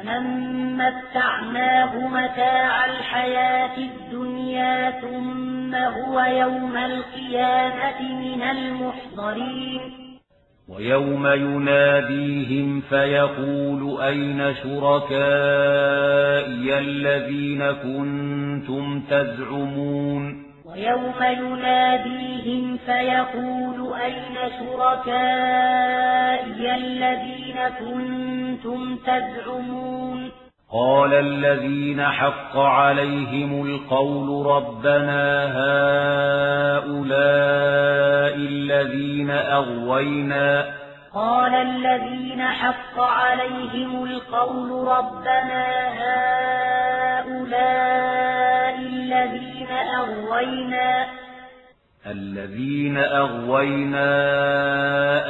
كمن 0.01 0.77
متعناه 0.77 2.07
متاع 2.07 2.85
الحياة 2.85 3.77
الدنيا 3.77 4.91
ثم 4.91 5.75
هو 5.75 6.21
يوم 6.21 6.77
القيامة 6.77 8.01
من 8.01 8.41
المحضرين. 8.41 9.81
ويوم 10.69 11.27
يناديهم 11.27 12.81
فيقول 12.81 14.01
أين 14.01 14.55
شركائي 14.63 15.09
الذين 16.79 17.71
كنتم 17.71 19.01
تزعمون؟ 19.09 20.51
ويوم 20.65 21.19
يناديهم 21.21 22.77
فيقول 22.85 23.93
أين 23.93 24.37
شركائي 24.59 26.11
الذين 26.75 27.57
كنتم 27.79 28.80
تزعمون. 29.05 30.31
قال 30.73 31.13
الذين 31.13 32.05
حق 32.05 32.57
عليهم 32.57 33.65
القول 33.65 34.45
ربنا 34.45 35.45
هؤلاء 36.77 37.11
الذين 38.35 39.29
أغوينا. 39.31 40.65
قال 41.13 41.53
الذين 41.53 42.41
حق 42.41 42.99
عليهم 42.99 44.03
القول 44.03 44.87
ربنا 44.87 45.65
هؤلاء 47.23 47.45
الذين 48.79 49.71
أغوينا. 49.97 51.05
الذين 52.07 52.97
أغوينا 52.97 54.07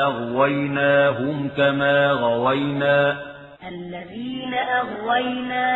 أغويناهم 0.04 1.50
كما 1.58 2.12
غوينا. 2.12 3.31
أغوينا 4.80 5.68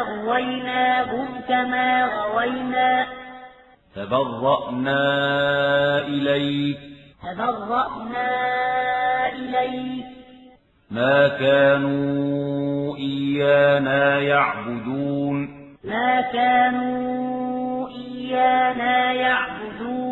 أغويناهم 0.00 1.28
كما 1.48 2.04
غوينا. 2.04 3.06
تبرأنا 3.96 4.98
إليك. 5.98 6.78
تبرأنا 7.22 8.28
إليك. 9.32 10.06
ما 10.90 11.28
كانوا 11.28 12.96
إيانا 12.96 14.20
يعبدون. 14.20 15.48
ما 15.84 16.20
كانوا 16.20 17.88
إيانا 17.88 19.12
يعبدون. 19.12 20.05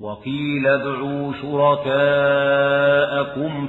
وقيل 0.00 0.66
ادعوا 0.66 1.32
شركاءكم 1.42 2.88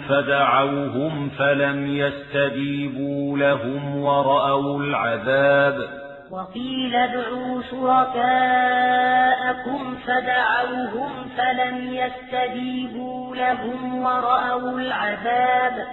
فدعوهم 0.09 1.29
فلم 1.29 1.87
يستجيبوا 1.87 3.37
لهم 3.37 3.97
ورأوا 3.97 4.79
العذاب 4.79 5.87
وقيل 6.31 6.95
ادعوا 6.95 7.61
شركاءكم 7.71 9.17
فدعوهم 9.95 11.11
فلم 11.37 11.93
يستجيبوا 11.93 13.35
لهم 13.35 14.03
ورأوا 14.03 14.79
العذاب 14.79 15.87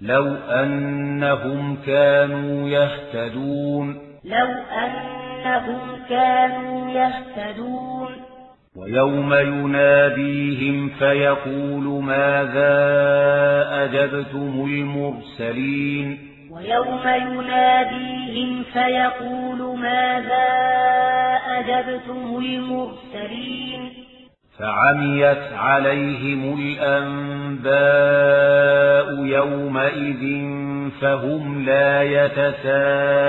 لو 0.00 0.34
أنهم 0.34 1.76
كانوا 1.86 2.68
يهتدون 2.68 3.98
لو 4.24 4.48
أنهم 4.72 5.80
كانوا 6.08 6.90
يهتدون 6.90 8.27
ويوم 8.78 9.34
يناديهم 9.34 10.88
فيقول 10.88 12.02
ماذا 12.02 12.74
أجبتم 13.84 14.64
المرسلين؟ 14.70 16.18
ويوم 16.50 17.02
يناديهم 17.06 18.62
فيقول 18.72 19.78
ماذا 19.78 20.48
أجبتم 21.48 22.36
المرسلين؟ 22.38 23.80
فعميت 24.58 25.52
عليهم 25.52 26.58
الأنباء 26.60 27.68
يومئذ 29.24 30.22
فهم 31.00 31.64
لا 31.64 32.02
يتساءلون. 32.02 33.28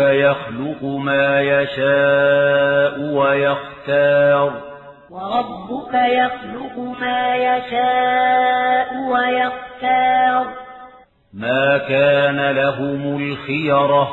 وربك 0.00 0.12
يخلق 0.12 0.84
ما 0.84 1.40
يشاء 1.40 3.00
ويختار. 3.00 4.52
وربك 5.10 5.94
يخلق 5.94 6.78
ما 7.00 7.36
يشاء 7.36 8.94
ويختار. 9.12 10.46
ما 11.34 11.78
كان 11.78 12.50
لهم 12.50 13.16
الخيرة. 13.16 14.08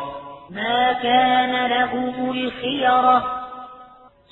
ما 0.50 0.94
كان 0.94 1.70
لهم 1.70 2.32
الخيرة. 2.32 3.24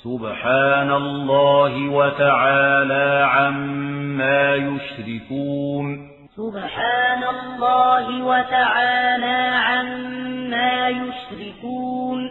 سبحان 0.04 0.92
الله 0.92 1.88
وتعالى 1.88 3.28
عما 3.32 4.54
يشركون. 4.54 6.15
سبحان 6.36 7.22
الله 7.24 8.24
وتعالى 8.24 9.56
عما 9.56 10.88
يشركون. 10.88 12.30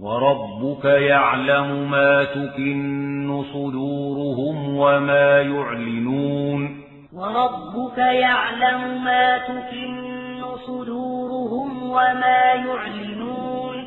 وربك 0.00 0.84
يعلم 0.84 1.90
ما 1.90 2.24
تكن 2.24 3.44
صدورهم 3.52 4.76
وما 4.76 5.40
يعلنون. 5.40 6.80
وربك 7.12 7.98
يعلم 7.98 9.04
ما 9.04 9.38
تكن 9.38 10.42
صدورهم 10.66 11.90
وما 11.90 12.52
يعلنون. 12.52 13.84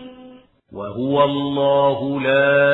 وهو 0.74 1.24
الله 1.24 2.22
لا 2.22 2.68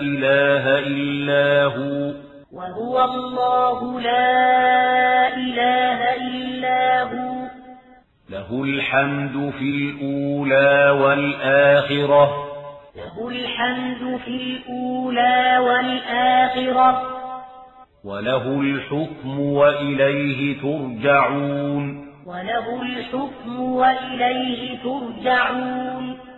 إله 0.00 0.78
إلا 0.78 1.64
هو. 1.64 2.23
وهو 2.54 3.04
الله 3.04 4.00
لا 4.00 5.28
إله 5.36 6.14
إلا 6.16 7.02
هو. 7.02 7.34
له 8.30 8.62
الحمد 8.64 9.52
في 9.58 9.64
الأولى 9.64 10.90
والآخرة. 10.90 12.46
له 12.96 13.28
الحمد 13.28 14.20
في 14.24 14.30
الأولى 14.30 15.58
والآخرة. 15.58 17.02
وله 18.04 18.60
الحكم 18.60 19.40
وإليه 19.40 20.62
ترجعون. 20.62 22.08
وله 22.26 22.82
الحكم 22.82 23.60
وإليه 23.60 24.78
ترجعون. 24.78 26.33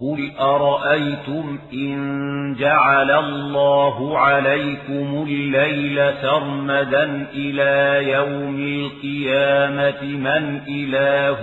قل 0.00 0.32
أرأيتم 0.40 1.58
إن 1.72 2.56
جعل 2.58 3.10
الله 3.10 4.18
عليكم 4.18 5.24
الليل 5.28 6.12
سرمدا 6.22 7.26
إلى 7.34 8.04
يوم 8.12 8.56
القيامة 8.60 10.02
من 10.02 10.60
إله 10.68 11.40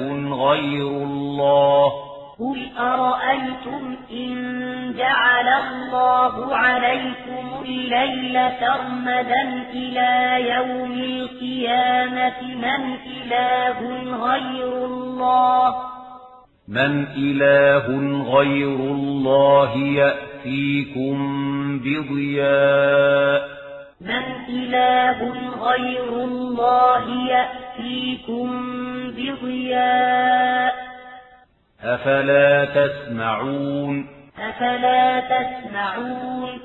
غير 0.48 0.88
الله؟ 0.88 1.92
قل 2.40 2.68
أرأيتم 2.80 3.98
إن 4.12 4.94
جعل 4.98 5.48
الله 5.48 6.56
عليكم 6.56 7.64
الليل 7.66 8.40
سرمدا 8.60 9.64
إلى 9.74 10.42
يوم 10.56 10.92
القيامة 10.92 12.42
من 12.42 12.96
إله 13.06 13.80
غير 14.26 14.86
الله؟ 14.86 15.95
من 16.68 17.08
إله 17.18 17.86
غير 18.38 18.76
الله 18.76 19.78
يأتيكم 19.78 21.18
بضياء 21.80 23.48
من 24.02 24.26
إله 24.50 25.20
غير 25.62 26.10
الله 26.10 27.30
يأتيكم 27.30 28.52
بضياء 29.12 30.76
أفلا 31.84 32.66
تسمعون 32.66 34.08
أفلا 34.40 35.20
تسمعون 35.20 36.60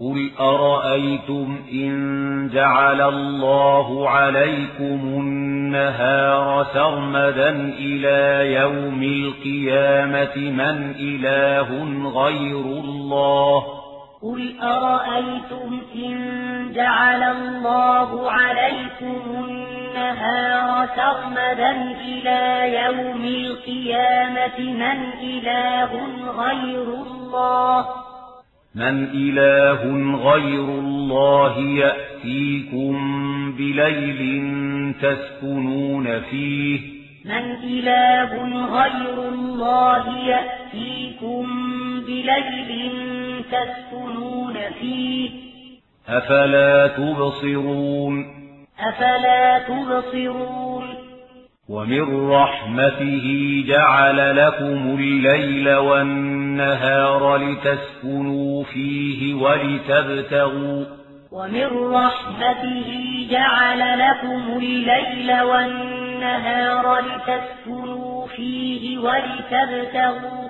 قل 0.00 0.30
أرأيتم 0.40 1.58
إن 1.72 2.50
جعل 2.54 3.00
الله 3.00 4.08
عليكم 4.08 5.00
النهار 5.04 6.66
سرمدا 6.74 7.50
إلى 7.78 8.52
يوم 8.54 9.02
القيامة 9.02 10.36
من 10.36 10.94
إله 10.98 11.68
غير 12.08 12.60
الله 12.60 13.64
قل 14.22 14.54
أرأيتم 14.62 15.82
إن 15.94 16.72
جعل 16.74 17.22
الله 17.22 18.30
عليكم 18.30 19.22
النهار 19.44 20.88
سرمدا 20.96 21.70
إلى 22.00 22.74
يوم 22.84 23.24
القيامة 23.24 24.58
من 24.58 25.12
إله 25.22 25.90
غير 26.38 26.82
الله 26.82 28.03
من 28.74 29.04
إله 29.04 29.82
غير 30.30 30.64
الله 30.64 31.58
يأتيكم 31.58 32.94
بليل 33.58 34.20
تسكنون 35.02 36.20
فيه 36.20 36.80
من 37.24 37.54
إله 37.64 38.32
غير 38.66 39.28
الله 39.28 40.18
يأتيكم 40.18 41.46
بليل 42.06 42.90
تسكنون 43.52 44.54
فيه 44.80 45.30
أفلا 46.08 46.86
تبصرون 46.86 48.26
أفلا 48.80 49.58
تبصرون 49.58 50.84
ومن 51.68 52.28
رحمته 52.30 53.64
جعل 53.68 54.36
لكم 54.36 54.96
الليل 54.98 55.74
والنهار 55.74 57.36
لتسكنوا 57.36 58.64
فيه 58.64 59.34
ولتبتغوا 59.34 60.84
ومن 61.32 61.66
رحمته 61.94 63.26
جعل 63.30 63.98
لكم 63.98 64.58
الليل 64.58 65.40
والنهار 65.42 66.98
لتسكنوا 66.98 68.26
فيه 68.26 68.98
ولتبتغوا 68.98 70.48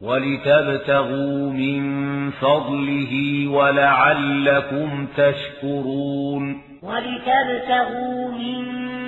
ولتبتغوا 0.00 1.50
من 1.50 2.30
فضله 2.30 3.44
ولعلكم 3.48 5.06
تشكرون 5.16 6.67
ولتبتغوا 6.82 8.30
من 8.30 8.62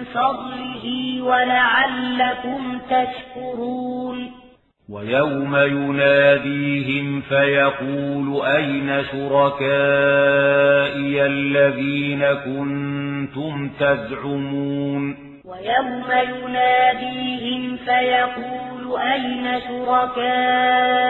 فضله 0.05 0.85
ولعلكم 1.23 2.79
تشكرون. 2.91 4.31
ويوم 4.91 5.57
يناديهم 5.57 7.21
فيقول 7.21 8.47
أين 8.47 9.05
شركائي 9.13 10.47
الذين 11.27 12.25
كنتم 12.35 13.71
تزعمون؟ 13.81 15.17
ويوم 15.45 16.05
يناديهم 16.35 17.77
فيقول 17.77 19.01
أين 19.01 19.61
شركائي 19.69 21.03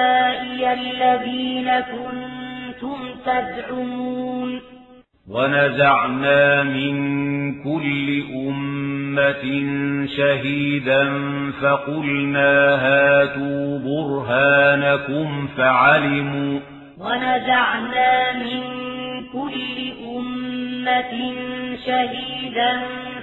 الذين 0.72 1.80
كنتم 1.80 2.98
تزعمون؟ 3.26 4.60
ونزعنا 5.30 6.62
من 6.62 6.94
كل 7.62 8.22
أمة 8.34 9.44
شهيدا 10.16 11.02
فقلنا 11.62 12.74
هاتوا 12.86 13.78
برهانكم 13.78 15.48
فعلموا. 15.56 16.60
ونزعنا 16.98 18.32
من 18.32 18.60
كل 19.32 19.92
أمة 20.16 21.12
شهيدا 21.86 22.80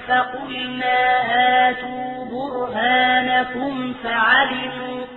فقلنا 0.08 1.00
هاتوا 1.32 2.26
برهانكم 2.32 3.94
فعلموا. 4.04 5.17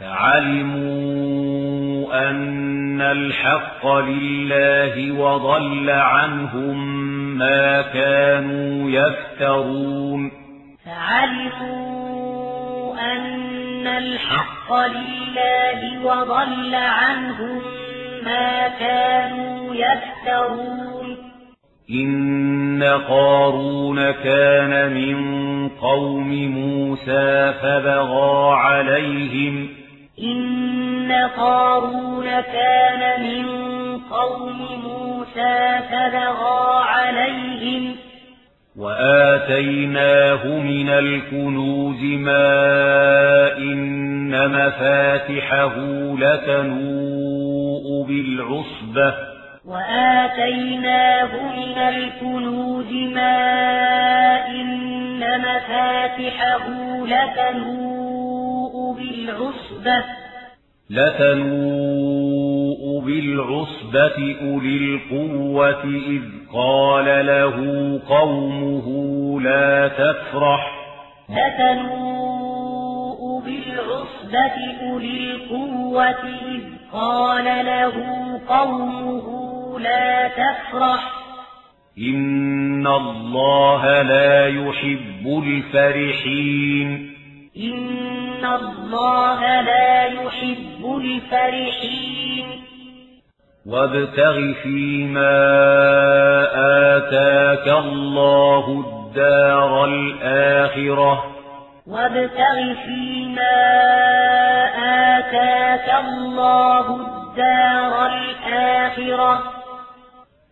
فعلموا 0.00 1.84
أن 2.30 3.00
الحق 3.00 3.86
لله 3.86 5.20
وضل 5.20 5.90
عنهم 5.90 7.04
ما 7.38 7.82
كانوا 7.82 8.90
يفترون. 8.90 10.30
فعلموا 10.86 12.04
أن 13.12 13.86
الحق 13.86 14.72
لله 14.72 16.04
وضل 16.04 16.74
عنهم 16.74 17.62
ما 18.24 18.68
كانوا 18.68 19.74
يفترون. 19.74 21.16
إن 21.90 22.82
قارون 23.08 24.10
كان 24.10 24.92
من 24.92 25.18
قوم 25.68 26.28
موسى 26.48 27.52
فبغى 27.62 28.54
عليهم 28.56 29.83
إن 30.18 31.12
قارون 31.36 32.24
كان 32.40 33.22
من 33.22 33.46
قوم 34.10 34.58
موسى 34.84 35.78
فبغى 35.90 36.84
عليهم 36.88 37.96
وآتيناه 38.76 40.46
من 40.46 40.88
الكنوز 40.88 42.02
ما 42.02 43.56
إن 43.58 44.48
مفاتحه 44.48 45.74
لتنوء 46.18 48.06
بالعصبة 48.08 49.14
وآتيناه 49.64 51.32
من 51.56 51.78
الكنوز 51.78 52.92
ما 52.92 53.36
إن 54.48 55.20
مفاتحه 55.40 56.68
لتنوء 57.06 58.33
بالعصبة. 58.74 60.04
لتنوء 60.90 63.00
بالعصبة 63.00 64.36
أولي 64.42 64.94
القوة 64.94 65.84
إذ 65.84 66.22
قال 66.54 67.26
له 67.26 67.56
قومه 68.08 68.86
لا 69.40 69.88
تفرح. 69.88 70.74
لتنوء 71.30 73.42
بالعصبة 73.44 74.56
أولي 74.82 75.30
القوة 75.30 76.24
إذ 76.54 76.62
قال 76.92 77.44
له 77.44 77.92
قومه 78.48 79.26
لا 79.80 80.28
تفرح. 80.28 81.12
إن 81.98 82.86
الله 82.86 84.02
لا 84.02 84.48
يحب 84.48 85.42
الفرحين. 85.46 87.14
إن 87.56 88.23
الله 88.44 89.60
لا 89.60 90.04
يحب 90.04 90.96
الفرحين 90.96 92.46
وابتغ 93.66 94.52
فيما 94.62 95.36
آتاك 96.96 97.68
الله 97.68 98.84
الدار 98.86 99.84
الآخرة 99.84 101.24
وابتغ 101.86 102.74
فيما 102.86 103.56
آتاك 105.18 106.04
الله 106.04 106.96
الدار 106.96 108.06
الآخرة 108.06 109.42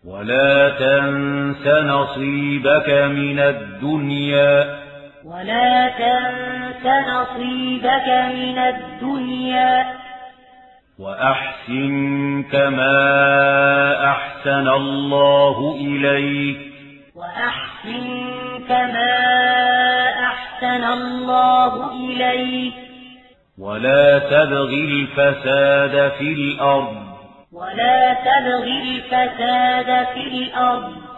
ولا 0.07 0.69
تنس 0.69 1.67
نصيبك 1.67 2.89
من 2.89 3.39
الدنيا 3.39 4.82
ولا 5.33 5.89
تنس 5.89 6.85
نصيبك 6.85 8.07
من 8.35 8.57
الدنيا. 8.57 9.93
وأحسن 10.99 12.43
كما 12.51 12.95
أحسن 14.09 14.67
الله 14.67 15.75
إليك. 15.81 16.57
وأحسن 17.15 18.29
كما 18.69 19.09
أحسن 20.19 20.83
الله 20.83 21.91
إليك. 21.91 22.73
ولا 23.59 24.19
تبغ 24.19 24.69
الفساد 24.69 26.11
في 26.19 26.33
الأرض. 26.33 27.03
ولا 27.53 28.13
تبغ 28.13 28.63
الفساد 28.63 30.07
في 30.13 30.19
الأرض. 30.19 31.12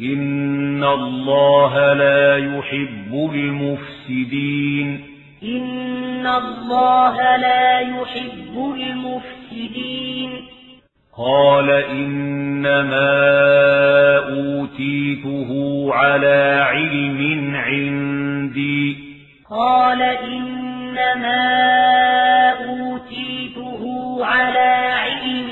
إن 0.00 0.84
الله 0.84 1.92
لا 1.92 2.36
يحب 2.36 3.30
المفسدين 3.34 5.00
إن 5.42 6.26
الله 6.26 7.36
لا 7.36 7.80
يحب 7.80 8.74
المفسدين 8.76 10.30
قال 11.18 11.70
إنما 11.70 13.06
أوتيته 14.18 15.48
على 15.94 16.66
علم 16.68 17.56
عندي 17.56 18.96
قال 19.50 20.02
إنما 20.02 21.46
أوتيته 22.50 24.18
على 24.24 24.92
علم 24.92 25.45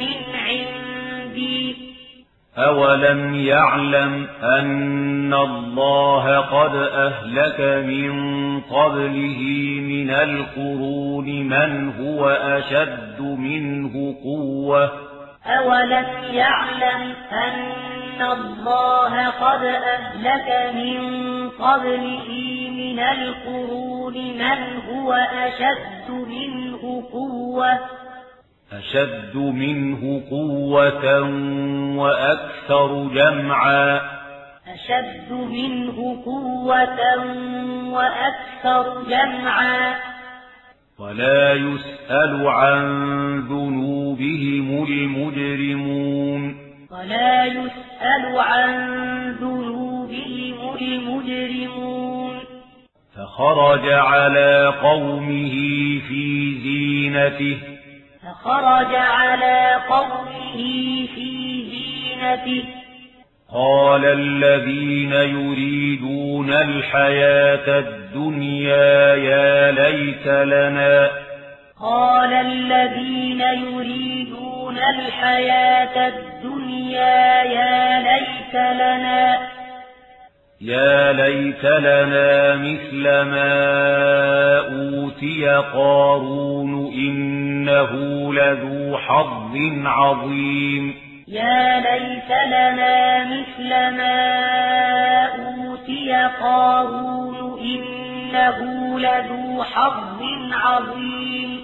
أولم 2.58 3.34
يعلم 3.34 4.26
أن 4.42 5.34
الله 5.34 6.38
قد 6.38 6.76
أهلك 6.76 7.60
من 7.86 8.14
قبله 8.60 9.40
من 9.80 10.10
القرون 10.10 11.26
من 11.26 11.92
هو 12.00 12.28
أشد 12.28 13.20
منه 13.20 14.14
قوة 14.24 14.92
أولم 15.46 16.06
يعلم 16.32 17.14
أن 17.32 18.22
الله 18.22 19.28
قد 19.28 19.64
أهلك 19.64 20.74
من 20.74 21.00
قبله 21.48 22.28
من 22.70 22.98
القرون 22.98 24.14
من 24.14 24.80
هو 24.90 25.12
أشد 25.12 26.10
منه 26.10 27.04
قوة 27.12 27.78
أشد 28.78 29.36
منه 29.36 30.22
قوة 30.30 31.20
وأكثر 31.96 33.08
جمعا. 33.14 34.00
أشد 34.74 35.32
منه 35.32 36.22
قوة 36.24 37.00
وأكثر 37.92 39.02
جمعا. 39.10 39.94
ولا 40.98 41.52
يسأل 41.52 42.48
عن 42.48 42.84
ذنوبهم 43.40 44.84
المجرمون. 44.84 46.56
ولا 46.90 47.44
يسأل 47.44 48.38
عن 48.38 48.90
ذنوبهم 49.40 50.76
المجرمون. 50.80 52.40
فخرج 53.16 53.88
على 53.88 54.74
قومه 54.82 55.54
في 56.08 56.54
زينته. 56.62 57.73
فخرج 58.44 58.94
على 58.94 59.80
قومه 59.88 60.56
في 61.14 61.62
زينته. 61.70 62.64
قال 63.54 64.04
الذين 64.04 65.12
يريدون 65.12 66.50
الحياة 66.52 67.78
الدنيا 67.78 69.14
يا 69.14 69.72
ليت 69.72 70.26
لنا. 70.26 71.10
قال 71.80 72.32
الذين 72.32 73.40
يريدون 73.40 74.78
الحياة 74.78 76.08
الدنيا 76.08 77.42
يا 77.42 78.02
ليت 78.02 78.54
لنا. 78.54 79.38
يا 80.60 81.12
ليت 81.12 81.64
لنا 81.64 82.56
مثل 82.56 83.02
ما 83.02 84.58
أوتي 84.58 85.46
قارون 85.74 86.92
إنه 86.94 87.92
لذو 88.34 88.98
حظ 88.98 89.56
عظيم 89.84 90.94
يا 91.28 91.80
ليت 91.80 92.30
لنا 92.46 93.24
مثل 93.24 93.68
ما 93.68 95.26
أوتي 95.26 96.12
قارون 96.40 97.60
إنه 97.60 98.58
لذو 99.00 99.62
حظ 99.62 100.22
عظيم 100.52 101.60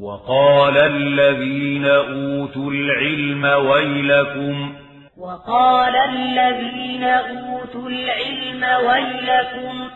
وقال 0.00 0.78
الذين 0.78 1.84
أوتوا 1.84 2.70
العلم 2.72 3.44
ويلكم 3.44 4.72
وقال 5.18 5.96
الذين 5.96 7.04
أوتوا 7.04 7.88
العلم 7.88 8.64
ويلكم 8.86 9.88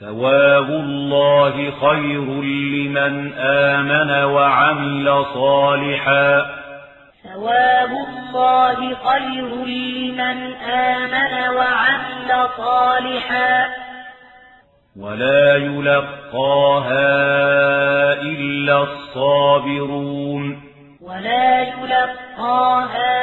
ثواب 0.00 0.70
الله 0.70 1.70
خير 1.70 2.42
لمن 2.42 3.32
آمن 3.38 4.24
وعمل 4.24 5.24
صالحا. 5.34 6.46
ثواب 7.24 7.90
الله 7.90 8.94
خير 8.94 9.64
لمن 9.64 10.54
آمن 10.62 11.56
وعمل 11.56 12.48
صالحا. 12.56 13.66
ولا 15.00 15.56
يلقاها 15.56 17.12
إلا 18.12 18.82
الصابرون. 18.82 20.62
ولا 21.00 21.60
يلقاها 21.60 23.22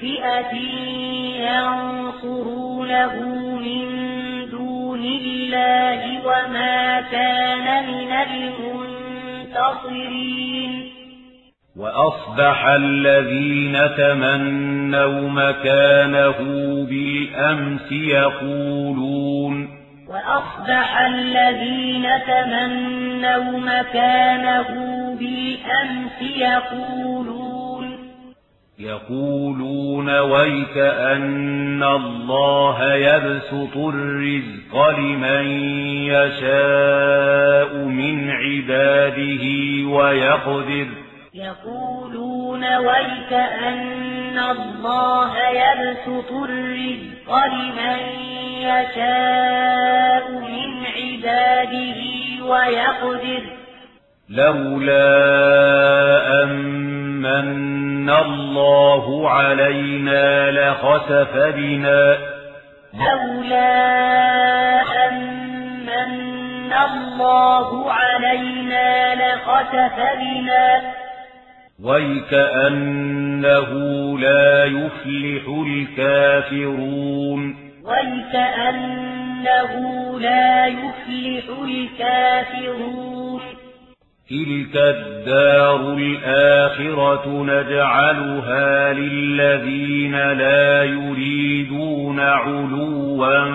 فئة 0.00 0.54
ينصرونه 1.50 3.14
من 3.54 3.86
دون 4.50 5.04
الله 5.04 6.26
وما 6.26 7.00
كان 7.00 7.86
من 7.86 8.12
المنتصرين 9.52 10.92
وأصبح 11.76 12.66
الذين 12.66 13.78
تمنوا 13.96 15.28
مكانه 15.28 16.38
بالأمس 16.88 17.92
يقولون 17.92 19.68
وأصبح 20.08 20.98
الذين 21.00 22.06
تمنوا 22.26 23.58
مكانه 23.58 24.68
بالأمس 25.18 26.22
يقولون 26.36 27.45
يقولون 28.78 30.18
ويك 30.18 30.76
أن 30.76 31.82
الله 31.82 32.94
يبسط 32.94 33.76
الرزق 33.76 34.88
لمن 34.98 35.46
يشاء 36.04 37.74
من 37.74 38.30
عباده 38.30 39.44
ويقدر. 39.88 40.86
يقولون 41.34 42.76
ويك 42.76 43.32
أن 43.68 44.38
الله 44.38 45.32
يبسط 45.48 46.32
الرزق 46.32 47.44
لمن 47.46 47.98
يشاء 48.60 50.30
من 50.32 50.84
عباده 50.96 52.00
ويقدر. 52.44 53.65
لولا 54.30 55.06
أمن 56.42 58.10
الله 58.10 59.30
علينا 59.30 60.50
لخسف 60.50 61.36
بنا. 61.36 62.18
لولا 62.94 63.70
أمن 65.08 66.72
الله 66.72 67.92
علينا 67.92 69.14
لخسف 69.14 69.96
بنا. 70.18 70.80
ويكأنه 71.84 73.70
لا 74.18 74.64
يفلح 74.64 75.48
الكافرون. 75.66 77.42
ويكأنه 77.84 79.72
لا 80.20 80.66
يفلح 80.66 81.44
الكافرون. 81.64 83.25
تلك 84.30 84.76
الدار 84.76 85.94
الآخرة 85.98 87.28
نجعلها 87.28 88.92
للذين 88.92 90.32
لا 90.32 90.84
يريدون 90.84 92.20
علوا 92.20 93.46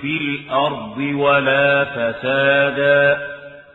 في 0.00 0.18
الأرض 0.20 0.98
ولا 0.98 1.84
فسادا. 1.84 3.18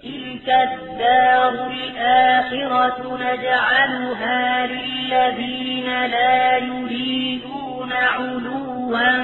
تلك 0.04 0.50
الدار 0.50 1.72
الآخرة 1.72 3.20
نجعلها 3.22 4.68
للذين 4.68 6.06
لا 6.06 6.58
يريدون 6.58 7.92
علوا 7.92 9.24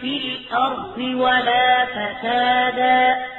في 0.00 0.20
الأرض 0.24 0.98
ولا 0.98 1.84
فسادا. 1.84 3.29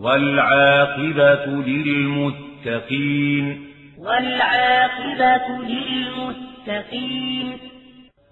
والعاقبة 0.00 1.46
للمتقين. 1.46 3.66
والعاقبة 3.98 5.64
للمتقين. 6.66 7.58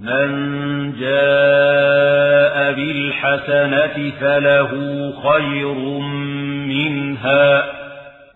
من 0.01 0.93
جاء 0.93 2.73
بالحسنة 2.73 4.13
فله 4.21 4.71
خير 5.23 5.75
منها. 6.69 7.65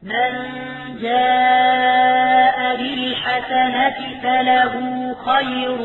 من 0.03 0.33
جاء 1.03 2.77
بالحسنة 2.77 4.21
فله 4.23 4.75
خير 5.27 5.79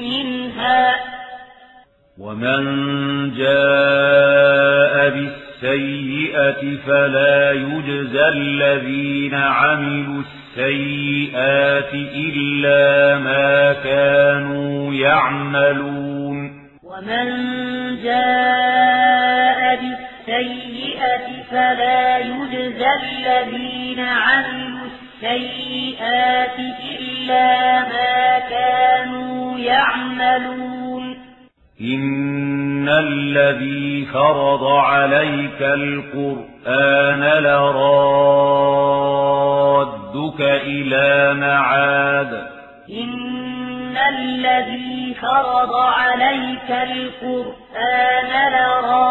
منها. 0.00 0.94
ومن 2.18 2.64
جاء 3.34 5.10
بالسيئة 5.64 6.76
فلا 6.86 7.52
يجزى 7.52 8.28
الذين 8.28 9.34
عملوا 9.34 10.22
السيئات 10.22 11.94
إلا 11.94 13.18
ما 13.18 13.72
كانوا 13.72 14.94
يعملون. 14.94 16.36
ومن 16.82 17.26
جاء 18.02 19.80
بالسيئة 19.80 21.26
فلا 21.50 22.18
يجزى 22.18 22.90
الذين 23.02 24.00
عملوا 24.00 24.86
السيئات 24.92 26.58
إلا 26.98 27.80
ما 27.80 28.38
كانوا 28.50 29.58
يعملون. 29.58 30.83
إن 31.80 32.88
الذي 32.88 34.06
فرض 34.06 34.64
عليك 34.64 35.62
القرآن 35.62 37.20
لرادك 37.42 38.80
إلى 40.40 41.34
معاد 41.34 42.48
إن 42.90 43.96
الذي 43.96 45.14
فرض 45.14 45.74
عليك 45.74 46.70
القرآن 46.70 48.52
لرادك 48.52 49.08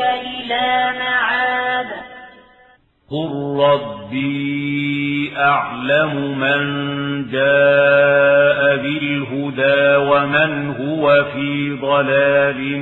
إلى 0.00 0.92
معاد 0.98 1.86
قل 3.14 3.32
ربي 3.60 5.32
أعلم 5.36 6.38
من 6.38 6.60
جاء 7.30 8.76
بالهدى 8.76 9.96
ومن 10.10 10.74
هو 10.80 11.24
في 11.24 11.78
ضلال 11.82 12.78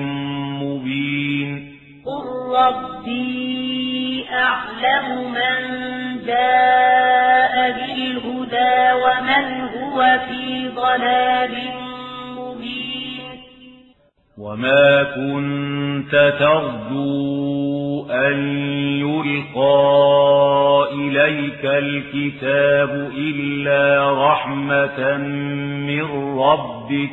مبين 0.63 1.73
قل 2.07 2.57
ربي 2.57 4.25
أعلم 4.33 5.33
من 5.33 5.59
جاء 6.27 7.71
بالهدى 7.77 8.93
ومن 9.05 9.61
هو 9.61 10.19
في 10.29 10.69
ضلال 10.69 11.55
مبين 12.37 13.23
وما 14.39 15.03
كنت 15.03 16.35
ترجو 16.39 18.07
أن 18.11 18.39
يلقى 19.01 20.22
إليك 21.29 21.65
الكتاب 21.65 23.11
إلا 23.17 24.13
رحمة 24.27 25.17
من 25.87 26.05
ربك 26.39 27.11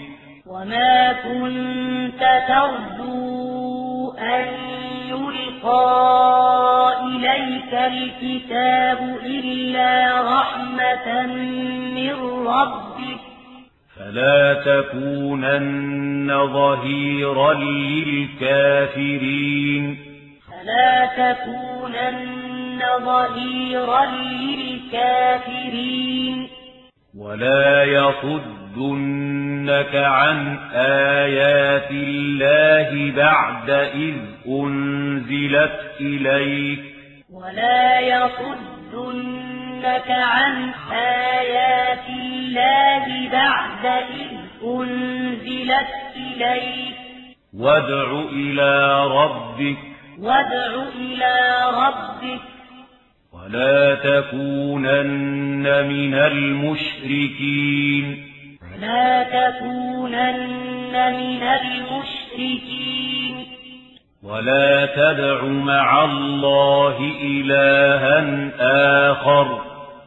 وما 0.47 1.13
كنت 1.13 2.21
ترجو 2.47 4.11
أن 4.11 4.47
يلقى 5.09 5.89
إليك 7.05 7.73
الكتاب 7.73 8.99
إلا 9.25 10.21
رحمة 10.21 11.07
من 11.95 12.15
ربك 12.47 13.19
فلا 13.97 14.53
تكونن 14.53 16.29
ظهيرا 16.53 17.53
للكافرين 18.43 19.97
فلا 20.47 21.05
تكونن 21.05 22.48
ظهيرا 22.99 24.05
للكافرين 24.91 26.47
ولا 27.17 27.83
يصدنك 27.83 29.15
عن 29.95 30.57
آيات 30.73 31.91
الله 31.91 33.11
بعد 33.15 33.69
إذ 33.69 34.15
أنزلت 34.47 35.91
إليك 35.99 36.79
ولا 37.33 37.99
يصدنك 37.99 39.49
عن 40.09 40.73
آيات 40.93 42.09
الله 42.09 43.29
بعد 43.31 43.85
إذ 43.85 44.37
أنزلت 44.63 45.87
إليك 46.15 46.95
وادع 47.53 48.21
إلى 48.31 49.03
ربك 49.07 49.77
وادع 50.19 50.83
إلى 50.95 51.59
ربك 51.73 52.58
ولا 53.49 53.95
تكونن 53.95 55.87
من 55.87 56.13
المشركين 56.13 58.05
لا 58.81 59.23
تكونن 59.23 60.93
من 60.93 61.43
المشركين 61.43 63.45
ولا 64.23 64.85
تدع 64.85 65.43
مع 65.43 66.05
الله 66.05 66.97
إلها 67.21 68.49
آخر 69.11 69.61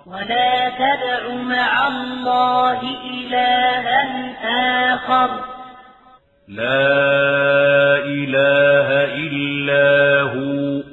ولا 0.06 0.68
تدع 0.68 1.34
مع 1.34 1.88
الله 1.88 2.80
إلها 3.10 4.02
آخر 4.94 5.30
لا 6.48 6.92
إله 8.04 9.04
إلا 9.14 10.20
هو 10.22 10.91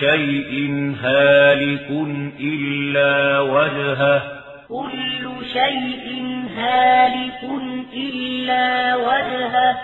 شيء 0.00 0.70
هالك 1.02 1.90
إلا 2.40 3.40
وجهه. 3.40 4.22
كل 4.68 5.46
شيء 5.52 6.22
هالك 6.56 7.50
إلا 7.94 8.96
وجهه. 8.96 9.76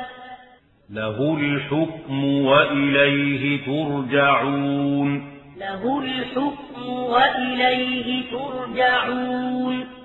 له 0.91 1.37
الحكم 1.41 2.25
وإليه 2.25 3.59
ترجعون. 3.67 5.31
له 5.61 6.03
الحكم 6.03 6.89
وإليه 6.89 8.23
ترجعون. 8.31 10.04